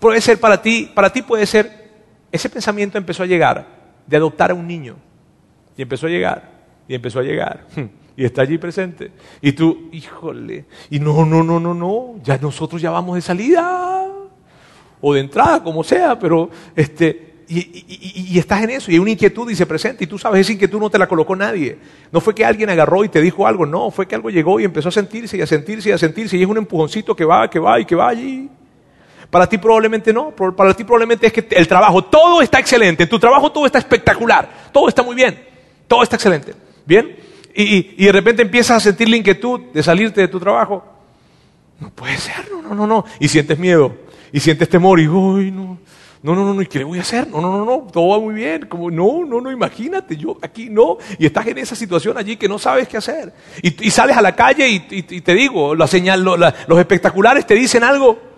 [0.00, 1.90] Puede ser para ti, para ti puede ser,
[2.32, 3.66] ese pensamiento empezó a llegar
[4.06, 4.96] de adoptar a un niño.
[5.76, 6.50] Y empezó a llegar,
[6.88, 7.66] y empezó a llegar.
[8.16, 9.12] Y está allí presente.
[9.40, 14.04] Y tú, híjole, y no, no, no, no, no, ya nosotros ya vamos de salida.
[15.00, 19.50] O de entrada, como sea, pero este, y, estás en eso, y hay una inquietud
[19.50, 21.78] y se presenta, y tú sabes, esa inquietud no te la colocó nadie.
[22.12, 24.64] No fue que alguien agarró y te dijo algo, no, fue que algo llegó y
[24.64, 27.48] empezó a sentirse y a sentirse y a sentirse, y es un empujoncito que va,
[27.48, 28.50] que va y que va allí.
[29.30, 33.08] Para ti probablemente no, para ti probablemente es que el trabajo, todo está excelente, en
[33.08, 35.40] tu trabajo todo está espectacular, todo está muy bien,
[35.86, 36.52] todo está excelente.
[36.84, 37.16] ¿Bien?
[37.54, 40.84] Y, de repente empiezas a sentir la inquietud de salirte de tu trabajo.
[41.78, 43.04] No puede ser, no, no, no, no.
[43.20, 43.96] Y sientes miedo,
[44.32, 45.78] y sientes temor, y uy, no,
[46.22, 47.28] no, no, no, ¿y qué le voy a hacer?
[47.28, 48.66] No, no, no, no, todo va muy bien.
[48.66, 50.98] Como, no, no, no, imagínate, yo aquí no.
[51.18, 53.32] Y estás en esa situación allí que no sabes qué hacer.
[53.62, 58.29] Y, sales a la calle y, te digo, la señal, los espectaculares te dicen algo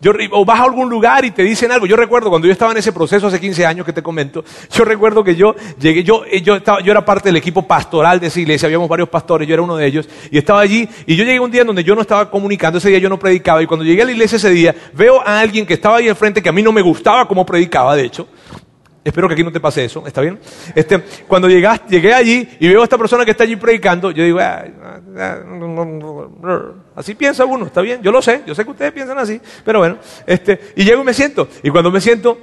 [0.00, 1.86] yo, o vas a algún lugar y te dicen algo.
[1.86, 4.84] Yo recuerdo cuando yo estaba en ese proceso hace 15 años que te comento, yo
[4.84, 8.28] recuerdo que yo llegué, yo, eh, yo, estaba, yo era parte del equipo pastoral de
[8.28, 11.24] esa iglesia, habíamos varios pastores, yo era uno de ellos, y estaba allí, y yo
[11.24, 13.84] llegué un día donde yo no estaba comunicando, ese día yo no predicaba, y cuando
[13.84, 16.52] llegué a la iglesia ese día, veo a alguien que estaba ahí enfrente que a
[16.52, 18.28] mí no me gustaba como predicaba, de hecho,
[19.06, 20.36] Espero que aquí no te pase eso, ¿está bien?
[20.74, 24.24] Este, cuando llegas, llegué allí y veo a esta persona que está allí predicando, yo
[24.24, 24.64] digo, ah,
[25.16, 28.02] ah, así piensa uno, ¿está bien?
[28.02, 31.04] Yo lo sé, yo sé que ustedes piensan así, pero bueno, este, y llego y
[31.04, 32.36] me siento, y cuando me siento,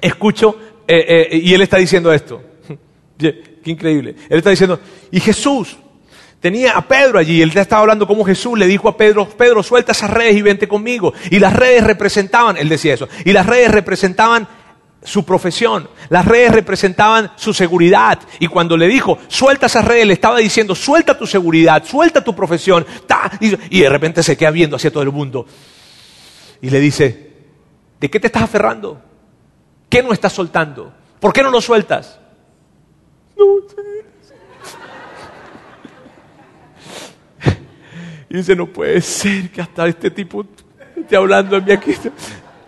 [0.00, 0.58] escucho,
[0.88, 2.42] eh, eh, y él está diciendo esto,
[3.18, 5.76] qué increíble, él está diciendo, y Jesús,
[6.40, 9.92] tenía a Pedro allí, él estaba hablando como Jesús le dijo a Pedro, Pedro, suelta
[9.92, 11.12] esas redes y vente conmigo.
[11.30, 14.48] Y las redes representaban, él decía eso, y las redes representaban
[15.02, 15.88] su profesión.
[16.08, 18.18] Las redes representaban su seguridad.
[18.38, 22.34] Y cuando le dijo, suelta esas redes, le estaba diciendo, suelta tu seguridad, suelta tu
[22.34, 22.84] profesión.
[23.70, 25.46] Y de repente se queda viendo hacia todo el mundo.
[26.60, 27.32] Y le dice,
[28.00, 29.00] ¿de qué te estás aferrando?
[29.88, 30.92] ¿Qué no estás soltando?
[31.20, 32.18] ¿Por qué no lo sueltas?
[33.36, 33.44] No
[38.28, 40.44] Y dice, no puede ser que hasta este tipo
[40.96, 41.94] esté hablando a mí aquí.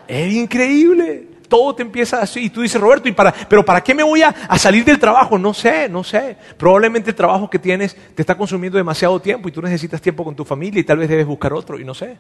[0.07, 2.45] Es increíble todo te empieza así.
[2.45, 4.99] Y tú dices, Roberto, ¿y para, pero ¿para qué me voy a, a, salir del
[4.99, 5.39] trabajo?
[5.39, 6.37] No sé, no sé.
[6.57, 10.37] Probablemente el trabajo que tienes te está consumiendo demasiado tiempo y tú necesitas tiempo con
[10.37, 12.17] tu familia y tal vez debes buscar otro y no sé.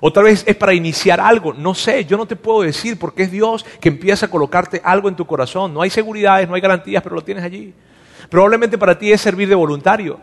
[0.00, 3.22] O tal vez es para iniciar algo, no sé, yo no te puedo decir porque
[3.22, 5.72] es Dios que empieza a colocarte algo en tu corazón.
[5.72, 7.72] No hay seguridades, no hay garantías, pero lo tienes allí.
[8.28, 10.18] Probablemente para ti es servir de voluntario.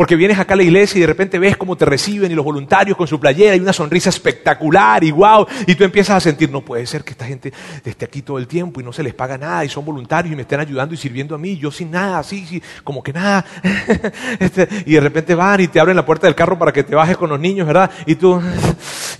[0.00, 2.42] Porque vienes acá a la iglesia y de repente ves cómo te reciben y los
[2.42, 6.50] voluntarios con su playera y una sonrisa espectacular y wow, y tú empiezas a sentir,
[6.50, 7.52] no puede ser que esta gente
[7.84, 10.36] esté aquí todo el tiempo y no se les paga nada y son voluntarios y
[10.36, 13.44] me estén ayudando y sirviendo a mí, yo sin nada, así, sí, como que nada.
[14.40, 16.94] Este, y de repente van y te abren la puerta del carro para que te
[16.94, 17.90] bajes con los niños, ¿verdad?
[18.06, 18.40] Y tú,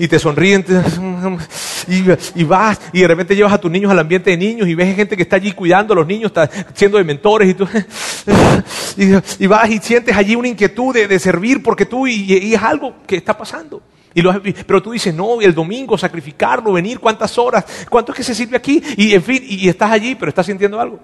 [0.00, 0.64] y te sonríen,
[2.34, 4.96] y, vas y de repente llevas a tus niños al ambiente de niños y ves
[4.96, 6.32] gente que está allí cuidando a los niños,
[6.72, 7.68] siendo de mentores y tú,
[9.38, 13.16] y, vas y sientes allí una inquietud de, servir porque tú, y, es algo que
[13.16, 13.82] está pasando.
[14.14, 14.22] Y
[14.64, 18.56] pero tú dices, no, el domingo sacrificarlo, venir, cuántas horas, cuánto es que se sirve
[18.56, 20.98] aquí, y en fin, y, estás allí, pero estás sintiendo algo.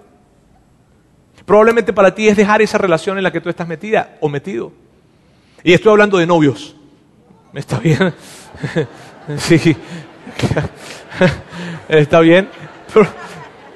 [1.45, 4.73] Probablemente para ti es dejar esa relación en la que tú estás metida o metido.
[5.63, 6.75] Y estoy hablando de novios.
[7.53, 8.15] ¿Está bien?
[9.39, 9.77] sí.
[11.89, 12.49] ¿Está bien?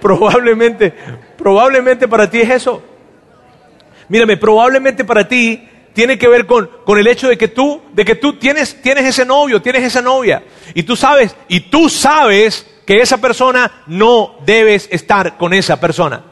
[0.01, 0.95] Probablemente,
[1.37, 2.83] probablemente para ti es eso.
[4.09, 8.05] Mírame, probablemente para ti tiene que ver con, con, el hecho de que tú, de
[8.05, 10.43] que tú tienes, tienes ese novio, tienes esa novia.
[10.75, 16.25] Y tú sabes, y tú sabes que esa persona no debes estar con esa persona.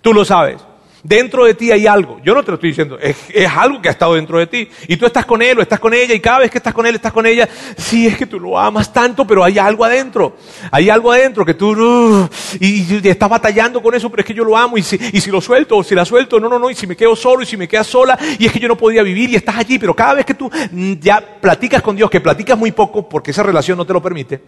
[0.00, 0.60] Tú lo sabes.
[1.04, 2.18] Dentro de ti hay algo.
[2.24, 3.14] Yo no te lo estoy diciendo, es,
[3.54, 4.70] algo que ha estado dentro de ti.
[4.88, 6.86] Y tú estás con él o estás con ella y cada vez que estás con
[6.86, 7.46] él, estás con ella.
[7.76, 10.34] Sí, es que tú lo amas tanto, pero hay algo adentro.
[10.70, 14.44] Hay algo adentro que tú uh, y, estás batallando con eso, pero es que yo
[14.44, 16.70] lo amo y si, y si lo suelto o si la suelto, no, no, no,
[16.70, 18.76] y si me quedo solo y si me quedas sola y es que yo no
[18.78, 22.08] podía vivir y estás allí, pero cada vez que tú mm, ya platicas con Dios,
[22.08, 24.40] que platicas muy poco porque esa relación no te lo permite,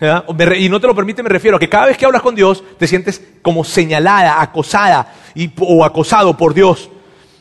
[0.00, 2.62] y no te lo permite, me refiero a que cada vez que hablas con Dios
[2.78, 5.12] te sientes como señalada, acosada
[5.58, 6.90] o acosado por Dios.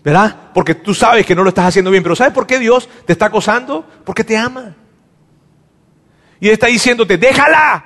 [0.04, 0.52] ¿Verdad?
[0.54, 2.04] Porque tú sabes que no lo estás haciendo bien.
[2.04, 3.84] Pero ¿sabes por qué Dios te está acosando?
[4.06, 4.76] Porque te ama.
[6.40, 7.84] Y está diciéndote, déjala,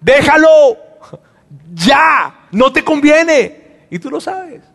[0.00, 0.76] déjalo,
[1.72, 3.86] ya, no te conviene.
[3.90, 4.71] Y tú lo sabes.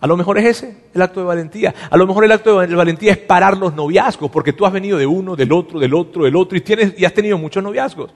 [0.00, 1.74] A lo mejor es ese el acto de valentía.
[1.90, 4.96] A lo mejor el acto de valentía es parar los noviazgos, porque tú has venido
[4.96, 8.10] de uno, del otro, del otro, del otro, y, tienes, y has tenido muchos noviazgos.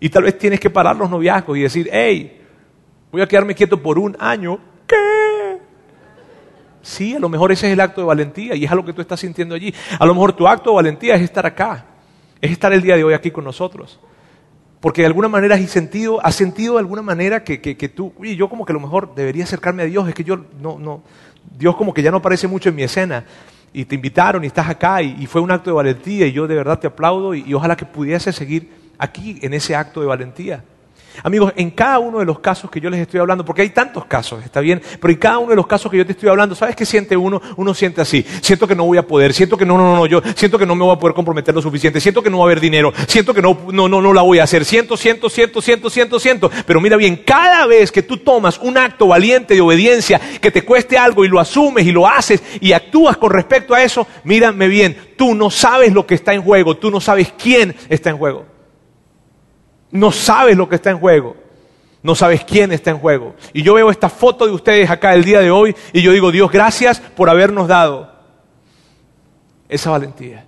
[0.00, 2.40] Y tal vez tienes que parar los noviazgos y decir, hey,
[3.12, 4.58] voy a quedarme quieto por un año.
[4.86, 5.58] ¿Qué?
[6.80, 9.02] Sí, a lo mejor ese es el acto de valentía y es algo que tú
[9.02, 9.74] estás sintiendo allí.
[9.98, 11.84] A lo mejor tu acto de valentía es estar acá,
[12.40, 14.00] es estar el día de hoy aquí con nosotros.
[14.84, 18.36] Porque de alguna manera has sentido, has sentido de alguna manera que, que, tú, oye,
[18.36, 21.02] yo como que a lo mejor debería acercarme a Dios, es que yo no, no,
[21.56, 23.24] Dios como que ya no aparece mucho en mi escena.
[23.72, 26.54] Y te invitaron y estás acá y, fue un acto de valentía y yo de
[26.54, 30.62] verdad te aplaudo y ojalá que pudiese seguir aquí en ese acto de valentía.
[31.22, 34.04] Amigos, en cada uno de los casos que yo les estoy hablando, porque hay tantos
[34.06, 36.54] casos, está bien, pero en cada uno de los casos que yo te estoy hablando,
[36.54, 37.40] ¿sabes qué siente uno?
[37.56, 40.20] Uno siente así, siento que no voy a poder, siento que no, no, no, yo
[40.34, 42.46] siento que no me voy a poder comprometer lo suficiente, siento que no va a
[42.46, 45.62] haber dinero, siento que no, no, no, no la voy a hacer, siento, siento, siento,
[45.62, 46.50] siento, siento, siento.
[46.66, 50.62] Pero mira bien, cada vez que tú tomas un acto valiente de obediencia, que te
[50.62, 54.68] cueste algo y lo asumes y lo haces y actúas con respecto a eso, mírame
[54.68, 58.18] bien, tú no sabes lo que está en juego, tú no sabes quién está en
[58.18, 58.53] juego.
[59.94, 61.36] No sabes lo que está en juego.
[62.02, 63.36] No sabes quién está en juego.
[63.52, 66.32] Y yo veo esta foto de ustedes acá el día de hoy y yo digo,
[66.32, 68.12] Dios, gracias por habernos dado
[69.68, 70.46] esa valentía.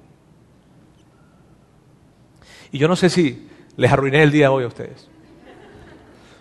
[2.73, 5.09] Y yo no sé si les arruiné el día de hoy a ustedes.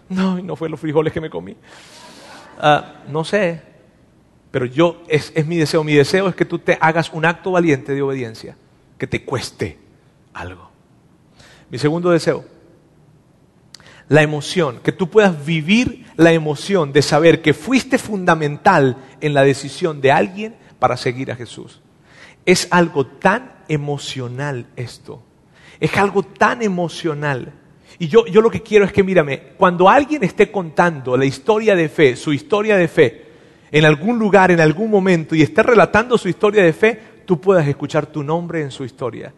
[0.09, 1.55] No, no fue los frijoles que me comí.
[2.59, 3.61] Ah, no sé,
[4.49, 5.83] pero yo, es, es mi deseo.
[5.83, 8.57] Mi deseo es que tú te hagas un acto valiente de obediencia,
[8.97, 9.77] que te cueste
[10.33, 10.71] algo.
[11.69, 12.54] Mi segundo deseo
[14.09, 19.43] la emoción, que tú puedas vivir la emoción de saber que fuiste fundamental en la
[19.43, 21.81] decisión de alguien para seguir a Jesús.
[22.45, 25.23] Es algo tan emocional esto.
[25.79, 27.53] Es algo tan emocional.
[27.97, 31.75] Y yo, yo lo que quiero es que, mírame, cuando alguien esté contando la historia
[31.75, 33.25] de fe, su historia de fe,
[33.71, 37.67] en algún lugar, en algún momento, y esté relatando su historia de fe, tú puedas
[37.67, 39.33] escuchar tu nombre en su historia.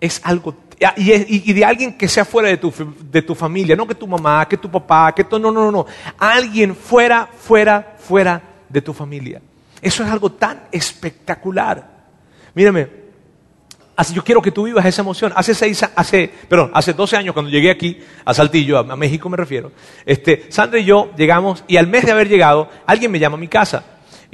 [0.00, 0.56] Es algo
[0.96, 2.72] y, de alguien que sea fuera de tu,
[3.10, 5.70] de tu familia, no que tu mamá, que tu papá, que tu, no, no, no,
[5.70, 5.86] no,
[6.18, 9.40] alguien fuera, fuera, fuera de tu familia.
[9.80, 11.90] Eso es algo tan espectacular.
[12.54, 12.88] Mírame,
[13.96, 15.32] así yo quiero que tú vivas esa emoción.
[15.34, 19.36] Hace seis, hace, perdón, hace 12 años cuando llegué aquí a Saltillo, a, México me
[19.36, 19.72] refiero,
[20.06, 23.40] este, Sandra y yo llegamos y al mes de haber llegado, alguien me llama a
[23.40, 23.84] mi casa.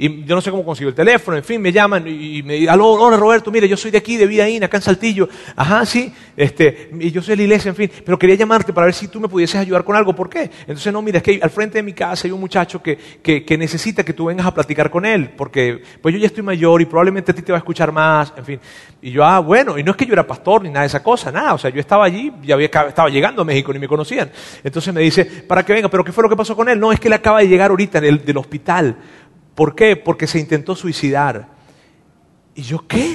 [0.01, 2.79] Y yo no sé cómo consigo el teléfono, en fin, me llaman y me dicen,
[2.79, 5.27] hola Roberto, mire, yo soy de aquí, de Vidaín, acá en Saltillo.
[5.57, 8.85] Ajá, sí, este, y yo soy de la iglesia, en fin, pero quería llamarte para
[8.85, 10.15] ver si tú me pudieses ayudar con algo.
[10.15, 10.49] ¿Por qué?
[10.61, 13.57] Entonces, no, mira, es que al frente de mi casa hay un muchacho que, que,
[13.57, 16.85] necesita que tú vengas a platicar con él, porque pues yo ya estoy mayor y
[16.85, 18.59] probablemente a ti te va a escuchar más, en fin.
[19.01, 21.03] Y yo, ah, bueno, y no es que yo era pastor ni nada de esa
[21.03, 23.87] cosa, nada, o sea, yo estaba allí, ya había, estaba llegando a México, ni me
[23.89, 24.31] conocían.
[24.63, 26.79] Entonces me dice, para que venga, pero ¿qué fue lo que pasó con él?
[26.79, 28.95] No, es que él acaba de llegar ahorita del, del hospital
[29.59, 29.97] ¿Por qué?
[29.97, 31.49] Porque se intentó suicidar.
[32.55, 33.13] ¿Y yo qué?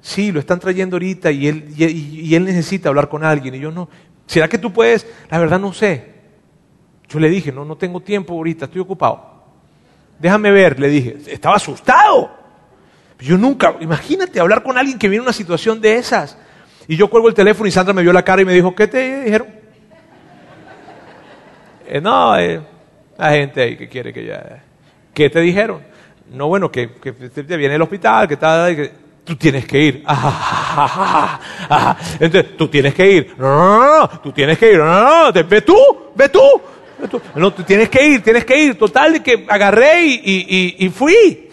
[0.00, 3.56] Sí, lo están trayendo ahorita y él, y, él necesita hablar con alguien.
[3.56, 3.90] Y yo no.
[4.24, 5.06] ¿Será que tú puedes?
[5.30, 6.06] La verdad no sé.
[7.06, 9.42] Yo le dije, no, no tengo tiempo ahorita, estoy ocupado.
[10.18, 11.18] Déjame ver, le dije.
[11.26, 12.30] Estaba asustado.
[13.18, 16.38] Yo nunca, imagínate hablar con alguien que viene en una situación de esas.
[16.88, 18.88] Y yo cuelgo el teléfono y Sandra me vio la cara y me dijo, ¿qué
[18.88, 19.48] te dijeron?
[21.86, 22.58] Eh, no, eh,
[23.18, 24.71] la gente ahí que quiere que ya...
[25.14, 25.82] ¿Qué te dijeron?
[26.32, 28.92] No, bueno, que, te viene el hospital, que que,
[29.24, 30.04] tú tienes que ir.
[32.20, 33.34] Entonces, tú tienes que ir.
[33.36, 34.78] No, no, no, no, tú tienes que ir.
[34.78, 35.76] No, no, no, ve tú,
[36.14, 36.40] ve tú.
[37.34, 38.78] No, tú tienes que ir, tienes que ir.
[38.78, 41.50] Total, que agarré y, y, y, fui.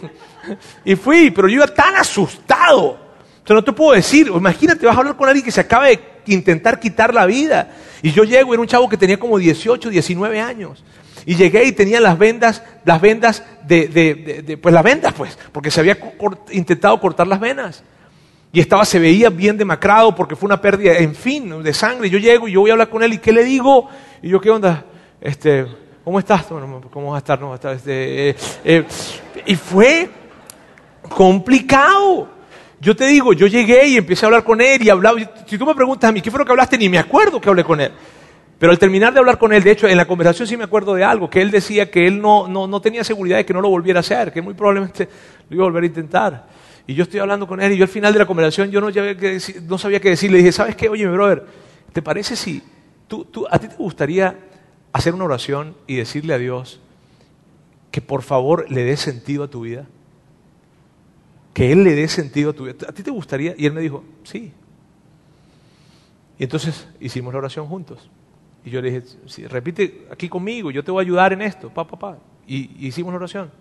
[0.85, 2.97] Y fui, pero yo iba tan asustado.
[3.39, 5.99] Entonces no te puedo decir, imagínate, vas a hablar con alguien que se acaba de
[6.27, 7.71] intentar quitar la vida.
[8.01, 10.83] Y yo llego, era un chavo que tenía como 18, 19 años.
[11.29, 15.79] Y llegué y tenía las vendas, las vendas de, pues las vendas, pues, porque se
[15.79, 15.95] había
[16.49, 17.83] intentado cortar las venas.
[18.51, 22.09] Y estaba, se veía bien demacrado porque fue una pérdida, en fin, de sangre.
[22.09, 23.87] Yo llego y yo voy a hablar con él y ¿qué le digo?
[24.23, 24.83] Y yo, ¿qué onda?
[25.21, 25.67] Este,
[26.03, 26.45] ¿cómo estás?
[26.45, 27.39] ¿cómo vas a estar?
[27.39, 28.85] No, este, eh, eh,
[29.45, 30.09] y fue
[31.09, 32.27] complicado.
[32.81, 35.19] Yo te digo, yo llegué y empecé a hablar con él y hablaba.
[35.45, 36.75] Si tú me preguntas a mí, ¿qué fue lo que hablaste?
[36.75, 37.91] Ni me acuerdo que hablé con él.
[38.59, 40.93] Pero al terminar de hablar con él, de hecho, en la conversación sí me acuerdo
[40.93, 43.69] de algo, que él decía que él no, no, tenía seguridad de que no lo
[43.69, 45.07] volviera a hacer, que muy probablemente
[45.49, 46.47] lo iba a volver a intentar.
[46.85, 48.89] Y yo estoy hablando con él y yo al final de la conversación yo no,
[48.89, 50.29] no sabía qué decir.
[50.29, 50.89] Le dije, ¿sabes qué?
[50.89, 51.45] Oye, mi brother,
[51.93, 52.61] ¿te parece si
[53.07, 54.37] tú, tú, a ti te gustaría
[54.91, 56.81] hacer una oración y decirle a Dios
[57.91, 59.87] que por favor le dé sentido a tu vida?
[61.53, 62.75] Que Él le dé sentido a tu vida.
[62.89, 63.53] ¿A ti te gustaría?
[63.57, 64.51] Y él me dijo, sí.
[66.37, 68.09] Y entonces hicimos la oración juntos.
[68.65, 71.87] Y yo le dije, repite aquí conmigo, yo te voy a ayudar en esto, pa,
[71.87, 72.17] pa, pa.
[72.47, 73.51] Y, hicimos la oración.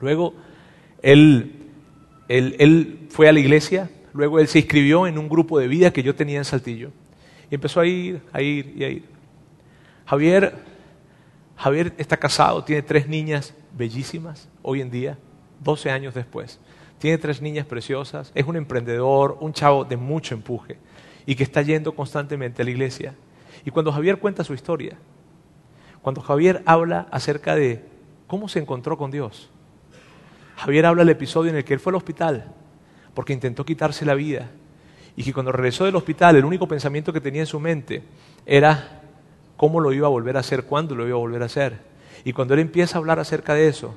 [0.00, 0.34] Luego,
[1.02, 1.52] él,
[2.28, 5.92] él, él, fue a la iglesia, luego él se inscribió en un grupo de vida
[5.92, 6.90] que yo tenía en Saltillo.
[7.50, 9.04] Y empezó a ir, a ir y a ir.
[10.06, 10.54] Javier,
[11.56, 15.18] Javier está casado, tiene tres niñas bellísimas hoy en día,
[15.60, 16.58] 12 años después.
[16.98, 20.78] Tiene tres niñas preciosas, es un emprendedor, un chavo de mucho empuje
[21.26, 23.14] y que está yendo constantemente a la iglesia.
[23.64, 24.96] Y cuando Javier cuenta su historia,
[26.00, 27.84] cuando Javier habla acerca de
[28.26, 29.50] cómo se encontró con Dios,
[30.56, 32.52] Javier habla del episodio en el que él fue al hospital
[33.14, 34.50] porque intentó quitarse la vida
[35.16, 38.02] y que cuando regresó del hospital el único pensamiento que tenía en su mente
[38.46, 39.02] era
[39.56, 41.78] cómo lo iba a volver a hacer, cuándo lo iba a volver a hacer.
[42.24, 43.96] Y cuando él empieza a hablar acerca de eso,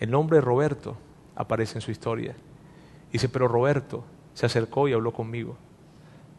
[0.00, 0.96] el nombre de Roberto
[1.36, 2.34] aparece en su historia.
[3.12, 4.04] Dice, pero Roberto
[4.34, 5.56] se acercó y habló conmigo.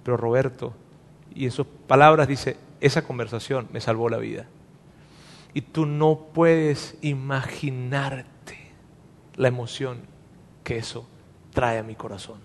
[0.03, 0.73] Pero Roberto,
[1.35, 4.47] y en sus palabras dice, esa conversación me salvó la vida.
[5.53, 8.71] Y tú no puedes imaginarte
[9.35, 9.99] la emoción
[10.63, 11.07] que eso
[11.51, 12.39] trae a mi corazón.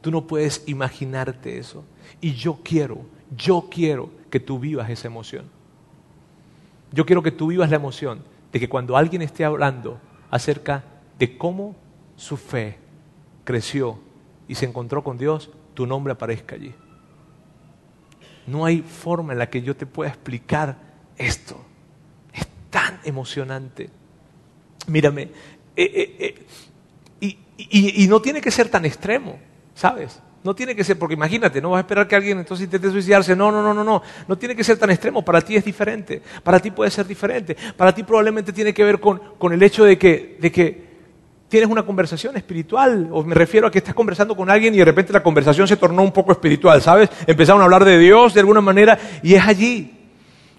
[0.00, 1.84] Tú no puedes imaginarte eso.
[2.20, 5.44] Y yo quiero, yo quiero que tú vivas esa emoción.
[6.92, 9.98] Yo quiero que tú vivas la emoción de que cuando alguien esté hablando
[10.30, 10.84] acerca
[11.18, 11.76] de cómo
[12.16, 12.78] su fe
[13.44, 13.98] creció
[14.48, 16.74] y se encontró con Dios, tu nombre aparezca allí.
[18.46, 20.76] No hay forma en la que yo te pueda explicar
[21.16, 21.60] esto.
[22.32, 23.90] Es tan emocionante.
[24.86, 25.30] Mírame, eh,
[25.76, 29.38] eh, eh, y, no tiene que ser tan extremo,
[29.74, 30.20] ¿sabes?
[30.42, 33.36] No tiene que ser, porque imagínate, no vas a esperar que alguien entonces intente suicidarse.
[33.36, 34.02] No, no, no, no, no.
[34.26, 35.24] No tiene que ser tan extremo.
[35.24, 36.20] Para ti es diferente.
[36.42, 37.56] Para ti puede ser diferente.
[37.76, 40.91] Para ti probablemente tiene que ver con, con el hecho de que, de que
[41.52, 44.86] tienes una conversación espiritual, o me refiero a que estás conversando con alguien y de
[44.86, 47.10] repente la conversación se tornó un poco espiritual, ¿sabes?
[47.26, 50.01] Empezaron a hablar de Dios de alguna manera y es allí.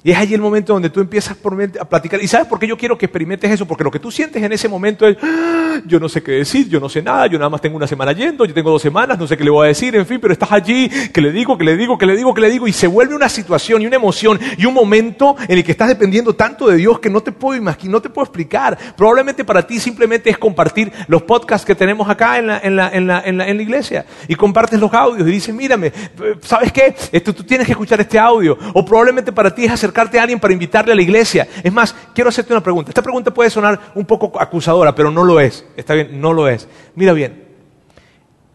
[0.04, 1.38] Y es allí el momento donde tú empiezas
[1.80, 2.22] a platicar.
[2.22, 3.66] ¿Y sabes por qué yo quiero que experimentes eso?
[3.66, 6.68] Porque lo que tú sientes en ese momento es, ah, yo no sé qué decir,
[6.68, 9.18] yo no sé nada, yo nada más tengo una semana yendo, yo tengo dos semanas,
[9.18, 11.58] no sé qué le voy a decir, en fin, pero estás allí, que le digo,
[11.58, 13.88] que le digo, que le digo, que le digo, y se vuelve una situación y
[13.88, 17.22] una emoción y un momento en el que estás dependiendo tanto de Dios que no
[17.22, 18.78] te puedo imaginar, no te puedo explicar.
[18.97, 22.89] Probablemente para ti simplemente es compartir los podcasts que tenemos acá en la, en la,
[22.89, 25.93] en la, en la, iglesia y compartes los audios y dices, mírame,
[26.41, 26.93] ¿sabes qué?
[27.12, 28.58] Esto, tú tienes que escuchar este audio.
[28.74, 31.48] O probablemente para ti es hacer acercarte a alguien para invitarle a la iglesia.
[31.64, 32.89] Es más, quiero hacerte una pregunta.
[32.89, 35.66] Esta pregunta puede sonar un poco acusadora, pero no lo es.
[35.78, 36.68] Está bien, no lo es.
[36.96, 37.44] Mira bien.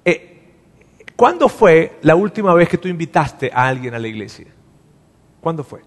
[0.04, 0.40] Eh,
[1.14, 4.46] ¿Cuándo fue la última vez que tú invitaste a alguien a la iglesia?
[5.40, 5.80] ¿Cuándo fue?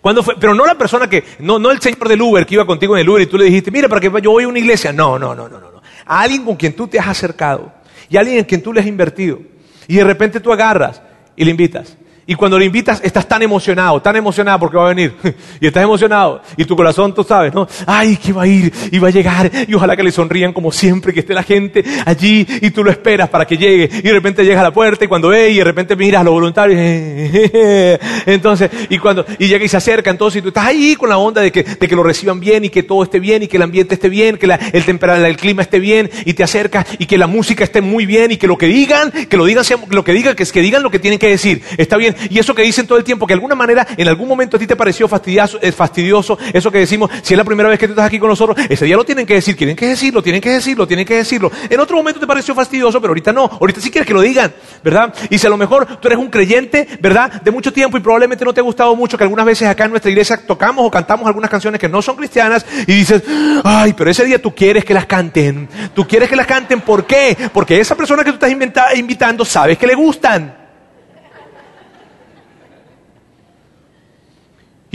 [0.00, 0.36] ¿Cuándo fue?
[0.38, 3.02] Pero no la persona que, no, no el señor del Uber que iba contigo en
[3.02, 4.92] el Uber y tú le dijiste, mira, para que yo voy a una iglesia.
[4.92, 5.82] No, no, no, no, no.
[6.06, 7.72] A alguien con quien tú te has acercado
[8.08, 9.40] y a alguien en quien tú le has invertido.
[9.88, 11.02] Y de repente tú agarras
[11.34, 11.96] y le invitas.
[12.28, 15.14] Y cuando le invitas, estás tan emocionado, tan emocionado porque va a venir.
[15.60, 16.42] y estás emocionado.
[16.56, 17.68] Y tu corazón, tú sabes, ¿no?
[17.86, 19.48] Ay, que va a ir y va a llegar.
[19.68, 22.90] Y ojalá que le sonrían como siempre, que esté la gente allí y tú lo
[22.90, 23.88] esperas para que llegue.
[23.98, 26.24] Y de repente llega a la puerta y cuando ve y de repente miras a
[26.24, 26.80] los voluntarios.
[28.26, 31.18] entonces, y cuando, y llega y se acerca, entonces y tú estás ahí con la
[31.18, 33.56] onda de que, de que lo reciban bien y que todo esté bien y que
[33.56, 34.84] el ambiente esté bien, que la, el
[35.26, 38.36] el clima esté bien y te acercas y que la música esté muy bien y
[38.36, 40.98] que lo que digan, que lo digan, lo que digan, que, que digan lo que
[40.98, 41.62] tienen que decir.
[41.76, 44.28] Está bien y eso que dicen todo el tiempo, que de alguna manera, en algún
[44.28, 47.68] momento a ti te pareció fastidioso, eh, fastidioso, eso que decimos, si es la primera
[47.68, 49.86] vez que tú estás aquí con nosotros, ese día lo tienen que decir, tienen que
[49.86, 51.50] decirlo, tienen que decirlo, tienen que decirlo.
[51.68, 54.52] En otro momento te pareció fastidioso, pero ahorita no, ahorita sí quieres que lo digan,
[54.82, 55.14] ¿verdad?
[55.30, 57.42] Y si a lo mejor tú eres un creyente, ¿verdad?
[57.42, 59.90] De mucho tiempo y probablemente no te ha gustado mucho que algunas veces acá en
[59.90, 63.22] nuestra iglesia tocamos o cantamos algunas canciones que no son cristianas y dices,
[63.64, 65.68] ay, pero ese día tú quieres que las canten.
[65.94, 67.36] Tú quieres que las canten, ¿por qué?
[67.52, 70.65] Porque esa persona que tú estás invitando sabes que le gustan.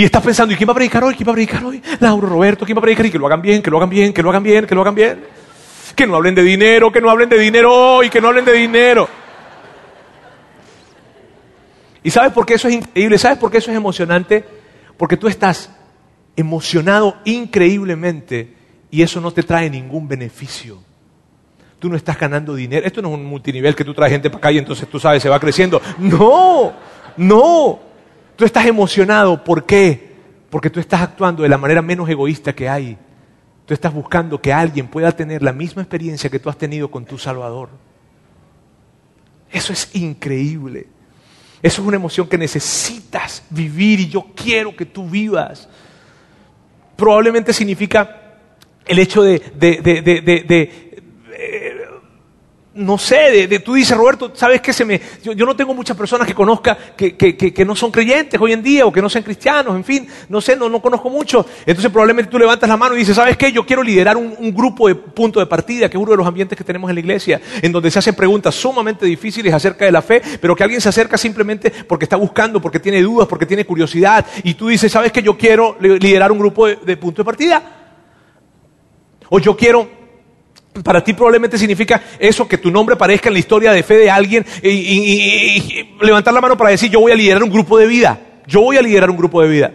[0.01, 1.13] Y estás pensando, ¿y quién va a predicar hoy?
[1.13, 1.79] ¿Quién va a predicar hoy?
[1.99, 3.05] Lauro, Roberto, ¿quién va a predicar?
[3.05, 4.81] Y que lo hagan bien, que lo hagan bien, que lo hagan bien, que lo
[4.81, 5.23] hagan bien.
[5.95, 8.53] Que no hablen de dinero, que no hablen de dinero hoy, que no hablen de
[8.53, 9.07] dinero.
[12.01, 13.19] ¿Y sabes por qué eso es increíble?
[13.19, 14.43] ¿Sabes por qué eso es emocionante?
[14.97, 15.69] Porque tú estás
[16.35, 18.55] emocionado increíblemente
[18.89, 20.79] y eso no te trae ningún beneficio.
[21.77, 22.87] Tú no estás ganando dinero.
[22.87, 25.21] Esto no es un multinivel que tú traes gente para acá y entonces tú sabes,
[25.21, 25.79] se va creciendo.
[25.99, 26.73] No,
[27.17, 27.90] no.
[28.35, 30.11] Tú estás emocionado, ¿por qué?
[30.49, 32.97] Porque tú estás actuando de la manera menos egoísta que hay.
[33.65, 37.05] Tú estás buscando que alguien pueda tener la misma experiencia que tú has tenido con
[37.05, 37.69] tu Salvador.
[39.51, 40.87] Eso es increíble.
[41.61, 45.69] Eso es una emoción que necesitas vivir y yo quiero que tú vivas.
[46.95, 48.39] Probablemente significa
[48.85, 50.90] el hecho de,
[52.73, 55.01] no sé, de, tú dices, Roberto, ¿sabes qué se me...
[55.23, 58.63] Yo, no tengo muchas personas que conozca que, que- que- no son creyentes hoy en
[58.63, 61.45] día o que no sean cristianos, en fin, no sé, no, no conozco mucho.
[61.65, 63.51] Entonces probablemente tú levantas la mano y dices, ¿sabes qué?
[63.51, 66.57] Yo quiero liderar un, grupo de punto de partida, que es uno de los ambientes
[66.57, 70.01] que tenemos en la iglesia, en donde se hacen preguntas sumamente difíciles acerca de la
[70.01, 73.65] fe, pero que alguien se acerca simplemente porque está buscando, porque tiene dudas, porque tiene
[73.65, 75.21] curiosidad, y tú dices, ¿sabes qué?
[75.21, 77.61] Yo quiero li- liderar un grupo de- de punto de partida.
[79.29, 80.00] O yo quiero
[80.83, 84.09] para ti probablemente significa eso, que tu nombre aparezca en la historia de fe de
[84.09, 87.87] alguien y, y- levantar la mano para decir, yo voy a liderar un grupo de
[87.87, 88.19] vida.
[88.47, 89.71] Yo voy a liderar un grupo de vida.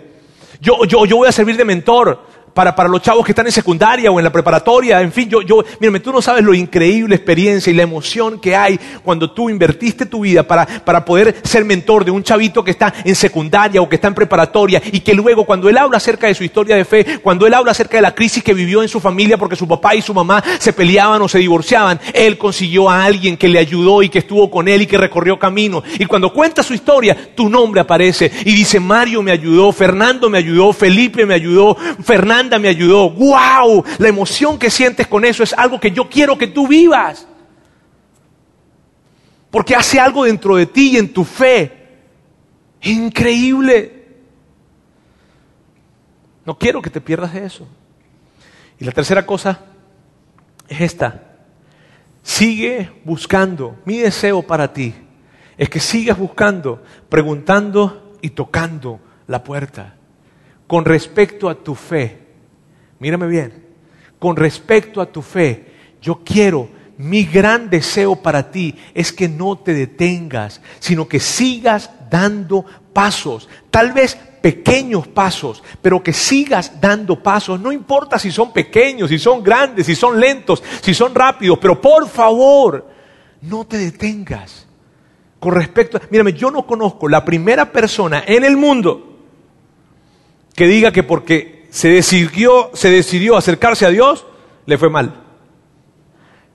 [0.60, 2.24] Yo, yo, yo voy a servir de mentor
[2.56, 5.02] para, para los chavos que están en secundaria o en la preparatoria.
[5.02, 8.56] En fin, yo, yo, mírame, tú no sabes lo increíble experiencia y la emoción que
[8.56, 12.70] hay cuando tú invertiste tu vida para, para poder ser mentor de un chavito que
[12.70, 16.28] está en secundaria o que está en preparatoria y que luego cuando él habla acerca
[16.28, 18.88] de su historia de fe, cuando él habla acerca de la crisis que vivió en
[18.88, 22.88] su familia porque su papá y su mamá se peleaban o se divorciaban, él consiguió
[22.88, 25.82] a alguien que le ayudó y que estuvo con él y que recorrió camino.
[25.98, 30.38] Y cuando cuenta su historia, tu nombre aparece y dice, Mario me ayudó, Fernando me
[30.38, 31.76] ayudó, Felipe me ayudó,
[32.58, 33.10] Me ayudó.
[33.10, 33.84] ¡Wow!
[33.98, 37.26] La emoción que sientes con eso es algo que yo quiero que tú vivas.
[39.50, 41.72] Porque hace algo dentro de ti y en tu fe.
[42.82, 44.06] Increíble.
[46.44, 47.66] No quiero que te pierdas de eso.
[48.78, 49.60] Y la tercera cosa
[50.68, 51.22] es esta.
[52.22, 53.76] Sigue buscando.
[53.84, 54.94] Mi deseo para ti
[55.56, 59.94] es que sigas buscando, preguntando y tocando la puerta.
[60.66, 62.25] Con respecto a tu fe,
[62.98, 63.64] mírame bien,
[64.18, 65.66] con respecto a tu fe,
[66.00, 66.68] yo quiero,
[66.98, 73.48] mi gran deseo para ti es que no te detengas, sino que sigas dando pasos,
[73.70, 79.18] tal vez pequeños pasos, pero que sigas dando pasos, no importa si son pequeños, si
[79.18, 82.86] son grandes, si son lentos, si son rápidos, pero por favor,
[83.42, 84.66] no te detengas.
[85.40, 89.18] Con respecto, mírame, yo no conozco la primera persona en el mundo
[90.54, 94.24] que diga que porque se decidió, se decidió acercarse a Dios,
[94.64, 95.12] le fue mal.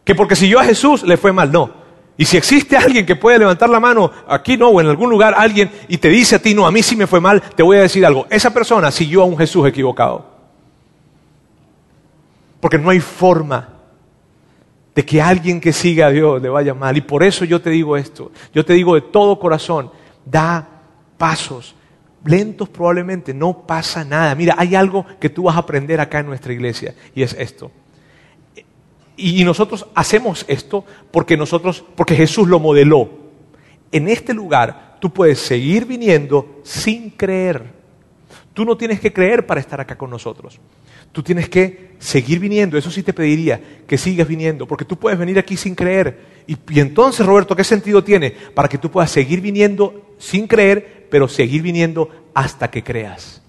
[0.03, 1.51] Que porque siguió a Jesús, le fue mal.
[1.51, 1.69] No.
[2.17, 5.35] Y si existe alguien que puede levantar la mano, aquí no, o en algún lugar,
[5.37, 7.77] alguien, y te dice a ti, no, a mí sí me fue mal, te voy
[7.77, 8.25] a decir algo.
[8.31, 10.25] Esa persona siguió a un Jesús equivocado.
[12.59, 13.69] Porque no hay forma
[14.95, 16.97] de que alguien que siga a Dios le vaya mal.
[16.97, 18.31] Y por eso yo te digo esto.
[18.55, 19.91] Yo te digo de todo corazón,
[20.25, 20.67] da
[21.19, 21.75] pasos.
[22.23, 24.35] Lentos probablemente, no pasa nada.
[24.35, 27.71] Mira, hay algo que tú vas a aprender acá en nuestra iglesia y es esto.
[29.17, 33.09] Y nosotros hacemos esto porque nosotros, porque Jesús lo modeló.
[33.91, 37.81] En este lugar tú puedes seguir viniendo sin creer.
[38.53, 40.59] Tú no tienes que creer para estar acá con nosotros.
[41.11, 42.77] Tú tienes que seguir viniendo.
[42.77, 46.19] Eso sí te pediría que sigas viniendo, porque tú puedes venir aquí sin creer.
[46.47, 48.31] Y, y entonces, Roberto, ¿qué sentido tiene?
[48.31, 53.41] Para que tú puedas seguir viniendo sin creer, pero seguir viniendo hasta que creas.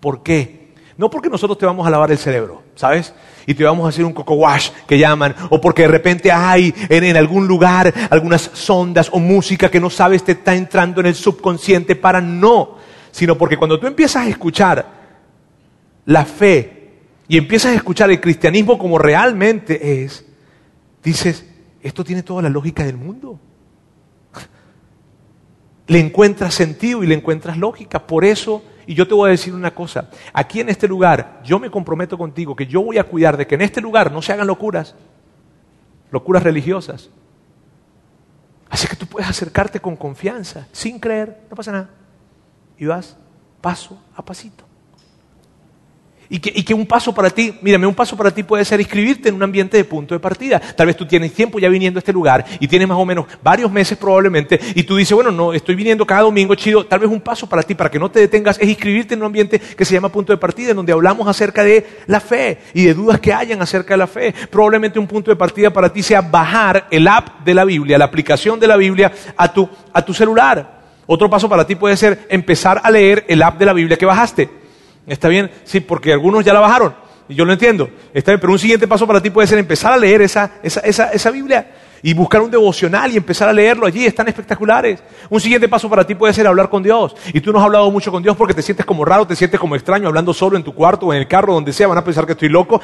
[0.00, 0.68] ¿Por qué?
[0.96, 3.12] No porque nosotros te vamos a lavar el cerebro, ¿sabes?
[3.46, 6.72] Y te vamos a hacer un coco wash que llaman, o porque de repente hay
[6.88, 11.14] en, algún lugar algunas sondas o música que no sabes te está entrando en el
[11.14, 12.76] subconsciente para no,
[13.10, 14.86] sino porque cuando tú empiezas a escuchar
[16.06, 16.90] la fe
[17.26, 20.24] y empiezas a escuchar el cristianismo como realmente es,
[21.02, 21.44] dices,
[21.82, 23.40] esto tiene toda la lógica del mundo.
[25.88, 28.06] Le encuentras sentido y le encuentras lógica.
[28.06, 31.58] Por eso, y yo te voy a decir una cosa, aquí en este lugar, yo
[31.58, 34.32] me comprometo contigo que yo voy a cuidar de que en este lugar no se
[34.32, 34.94] hagan locuras,
[36.12, 37.10] locuras religiosas.
[38.70, 41.90] Así que tú puedes acercarte con confianza, sin creer, no pasa nada.
[42.76, 43.16] Y vas
[43.60, 44.67] paso a pasito.
[46.30, 49.34] Y que, un paso para ti, mírame, un paso para ti puede ser inscribirte en
[49.34, 50.60] un ambiente de punto de partida.
[50.60, 53.24] Tal vez tú tienes tiempo ya viniendo a este lugar y tienes más o menos
[53.42, 56.84] varios meses probablemente y tú dices, bueno, no, estoy viniendo cada domingo, chido.
[56.84, 59.26] Tal vez un paso para ti, para que no te detengas, es inscribirte en un
[59.26, 62.84] ambiente que se llama punto de partida, en donde hablamos acerca de la fe y
[62.84, 64.34] de dudas que hayan acerca de la fe.
[64.50, 68.04] Probablemente un punto de partida para ti sea bajar el app de la Biblia, la
[68.04, 70.78] aplicación de la Biblia a tu, a tu celular.
[71.06, 74.04] Otro paso para ti puede ser empezar a leer el app de la Biblia que
[74.04, 74.67] bajaste.
[75.08, 75.50] ¿Está bien?
[75.64, 76.94] Sí, porque algunos ya la bajaron.
[77.28, 77.90] Y yo lo entiendo.
[78.14, 80.80] Está bien, pero un siguiente paso para ti puede ser empezar a leer esa, esa,
[80.80, 81.66] esa, esa Biblia
[82.02, 84.06] y buscar un devocional y empezar a leerlo allí.
[84.06, 85.02] Están espectaculares.
[85.28, 87.14] Un siguiente paso para ti puede ser hablar con Dios.
[87.32, 89.60] Y tú no has hablado mucho con Dios porque te sientes como raro, te sientes
[89.60, 91.86] como extraño hablando solo en tu cuarto o en el carro, donde sea.
[91.86, 92.80] Van a pensar que estoy loco.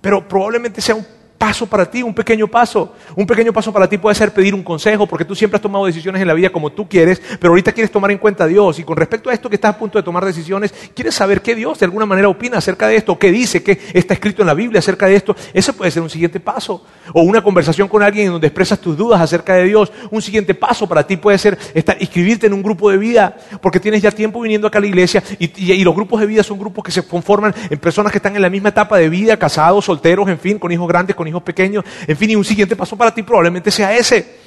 [0.00, 1.06] Pero probablemente sea un
[1.42, 2.94] paso para ti, un pequeño paso.
[3.16, 5.86] Un pequeño paso para ti puede ser pedir un consejo, porque tú siempre has tomado
[5.86, 8.78] decisiones en la vida como tú quieres, pero ahorita quieres tomar en cuenta a Dios.
[8.78, 11.56] Y con respecto a esto que estás a punto de tomar decisiones, quieres saber qué
[11.56, 14.54] Dios de alguna manera opina acerca de esto, qué dice, qué está escrito en la
[14.54, 15.34] Biblia acerca de esto.
[15.52, 16.84] Ese puede ser un siguiente paso.
[17.12, 19.90] O una conversación con alguien en donde expresas tus dudas acerca de Dios.
[20.12, 23.80] Un siguiente paso para ti puede ser estar, inscribirte en un grupo de vida, porque
[23.80, 26.56] tienes ya tiempo viniendo acá a la iglesia y, y los grupos de vida son
[26.56, 29.86] grupos que se conforman en personas que están en la misma etapa de vida, casados,
[29.86, 32.96] solteros, en fin, con hijos grandes, con hijos pequeños, en fin, y un siguiente paso
[32.96, 34.42] para ti probablemente sea ese.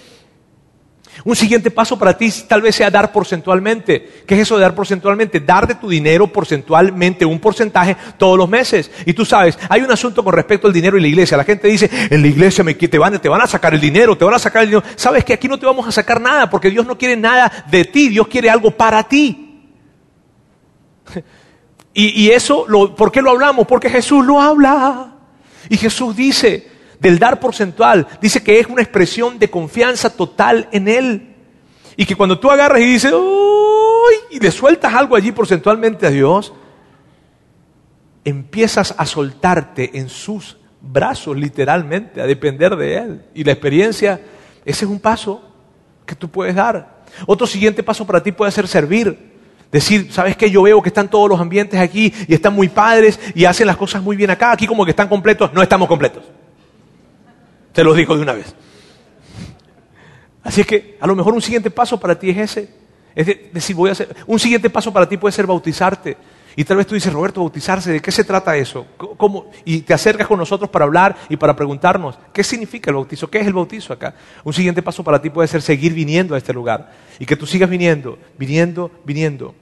[1.24, 4.24] Un siguiente paso para ti tal vez sea dar porcentualmente.
[4.28, 5.40] ¿Qué es eso de dar porcentualmente?
[5.40, 8.92] Dar de tu dinero porcentualmente, un porcentaje todos los meses.
[9.06, 11.38] Y tú sabes, hay un asunto con respecto al dinero y la iglesia.
[11.38, 14.18] La gente dice, en la iglesia me, te, van, te van a sacar el dinero,
[14.18, 14.86] te van a sacar el dinero.
[14.96, 17.86] Sabes que aquí no te vamos a sacar nada porque Dios no quiere nada de
[17.86, 19.42] ti, Dios quiere algo para ti.
[21.98, 22.66] Y, y eso,
[22.98, 23.66] ¿por qué lo hablamos?
[23.66, 25.14] Porque Jesús lo habla.
[25.70, 26.70] Y Jesús dice,
[27.06, 31.36] del dar porcentual, dice que es una expresión de confianza total en Él.
[31.95, 34.16] Y que cuando tú agarras y dices, ¡Uy!
[34.32, 36.51] y le sueltas algo allí porcentualmente a Dios,
[38.24, 43.26] empiezas a soltarte en sus brazos, literalmente, a depender de Él.
[43.36, 44.20] Y la experiencia,
[44.66, 45.43] ese es un paso
[46.08, 47.03] que tú puedes dar.
[47.28, 49.36] Otro siguiente paso para ti puede ser servir.
[49.72, 50.49] Decir, ¿sabes qué?
[50.49, 53.78] Yo veo que están todos los ambientes aquí y están muy padres y hacen las
[53.78, 54.53] cosas muy bien acá.
[54.53, 56.24] Aquí como que están completos, no estamos completos.
[57.76, 58.56] Te lo digo de una vez.
[60.42, 62.70] Así es que a lo mejor un siguiente paso para ti es ese.
[63.14, 64.16] Es decir, voy a hacer.
[64.28, 66.16] Un siguiente paso para ti puede ser bautizarte.
[66.56, 68.88] Y tal vez tú dices, Roberto, bautizarse, ¿de qué se trata eso?
[68.96, 69.52] ¿Cómo?
[69.66, 73.30] Y te acercas con nosotros para hablar y para preguntarnos, ¿qué significa el bautizo?
[73.30, 74.16] ¿Qué es el bautizo acá?
[74.46, 76.94] Un siguiente paso para ti puede ser seguir viniendo a este lugar.
[77.20, 79.54] Y que tú sigas viniendo, viniendo, viniendo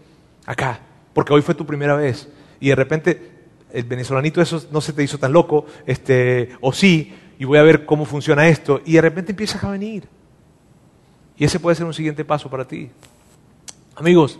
[0.45, 0.82] acá.
[1.16, 2.30] Porque hoy fue tu primera vez.
[2.59, 3.32] Y de repente
[3.74, 7.11] el venezolanito eso no se te hizo tan loco, este, o sí,
[7.43, 10.07] y voy a ver cómo funciona esto, y de repente empiezas a venir.
[11.35, 12.89] Y ese puede ser un siguiente paso para ti.
[13.97, 14.39] Amigos,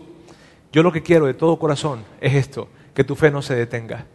[0.72, 4.06] yo lo que quiero de todo corazón es esto, que tu fe no se detenga.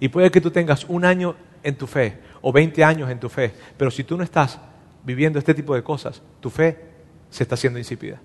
[0.00, 3.28] Y puede que tú tengas un año en tu fe o 20 años en tu
[3.28, 4.58] fe, pero si tú no estás
[5.04, 6.78] viviendo este tipo de cosas, tu fe
[7.28, 8.22] se está haciendo insípida.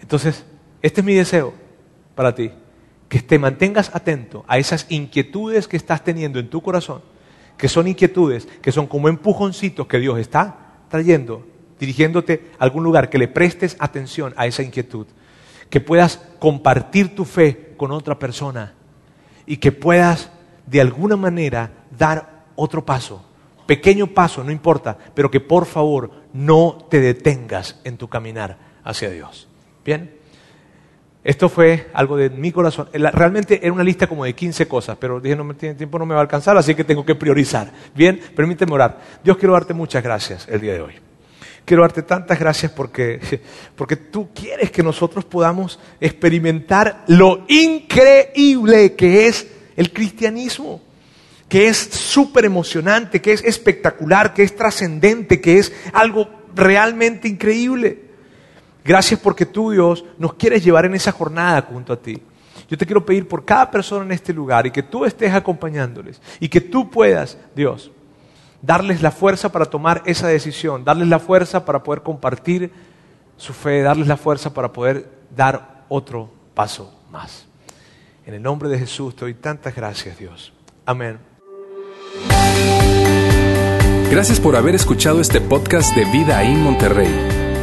[0.00, 0.42] Entonces,
[0.80, 1.52] este es mi deseo
[2.14, 2.50] para ti,
[3.10, 7.02] que te mantengas atento a esas inquietudes que estás teniendo en tu corazón
[7.58, 11.46] que son inquietudes, que son como empujoncitos que Dios está trayendo,
[11.78, 15.06] dirigiéndote a algún lugar, que le prestes atención a esa inquietud,
[15.68, 18.74] que puedas compartir tu fe con otra persona
[19.44, 20.30] y que puedas
[20.66, 23.24] de alguna manera dar otro paso,
[23.66, 29.10] pequeño paso, no importa, pero que por favor no te detengas en tu caminar hacia
[29.10, 29.48] Dios.
[29.84, 30.17] ¿Bien?
[31.28, 32.88] Esto fue algo de mi corazón.
[32.90, 36.06] Realmente era una lista como de 15 cosas, pero dije, no me tiene tiempo, no
[36.06, 37.70] me va a alcanzar, así que tengo que priorizar.
[37.94, 38.98] Bien, permíteme orar.
[39.22, 40.94] Dios, quiero darte muchas gracias el día de hoy.
[41.66, 43.20] Quiero darte tantas gracias porque,
[43.76, 50.80] porque tú quieres que nosotros podamos experimentar lo increíble que es el cristianismo,
[51.46, 58.07] que es súper emocionante, que es espectacular, que es trascendente, que es algo realmente increíble.
[58.84, 62.22] Gracias porque tú, Dios, nos quieres llevar en esa jornada junto a ti.
[62.68, 66.20] Yo te quiero pedir por cada persona en este lugar y que tú estés acompañándoles
[66.38, 67.90] y que tú puedas, Dios,
[68.60, 72.70] darles la fuerza para tomar esa decisión, darles la fuerza para poder compartir
[73.36, 77.46] su fe, darles la fuerza para poder dar otro paso más.
[78.26, 80.52] En el nombre de Jesús te doy tantas gracias, Dios.
[80.84, 81.18] Amén.
[84.10, 87.37] Gracias por haber escuchado este podcast de Vida en Monterrey.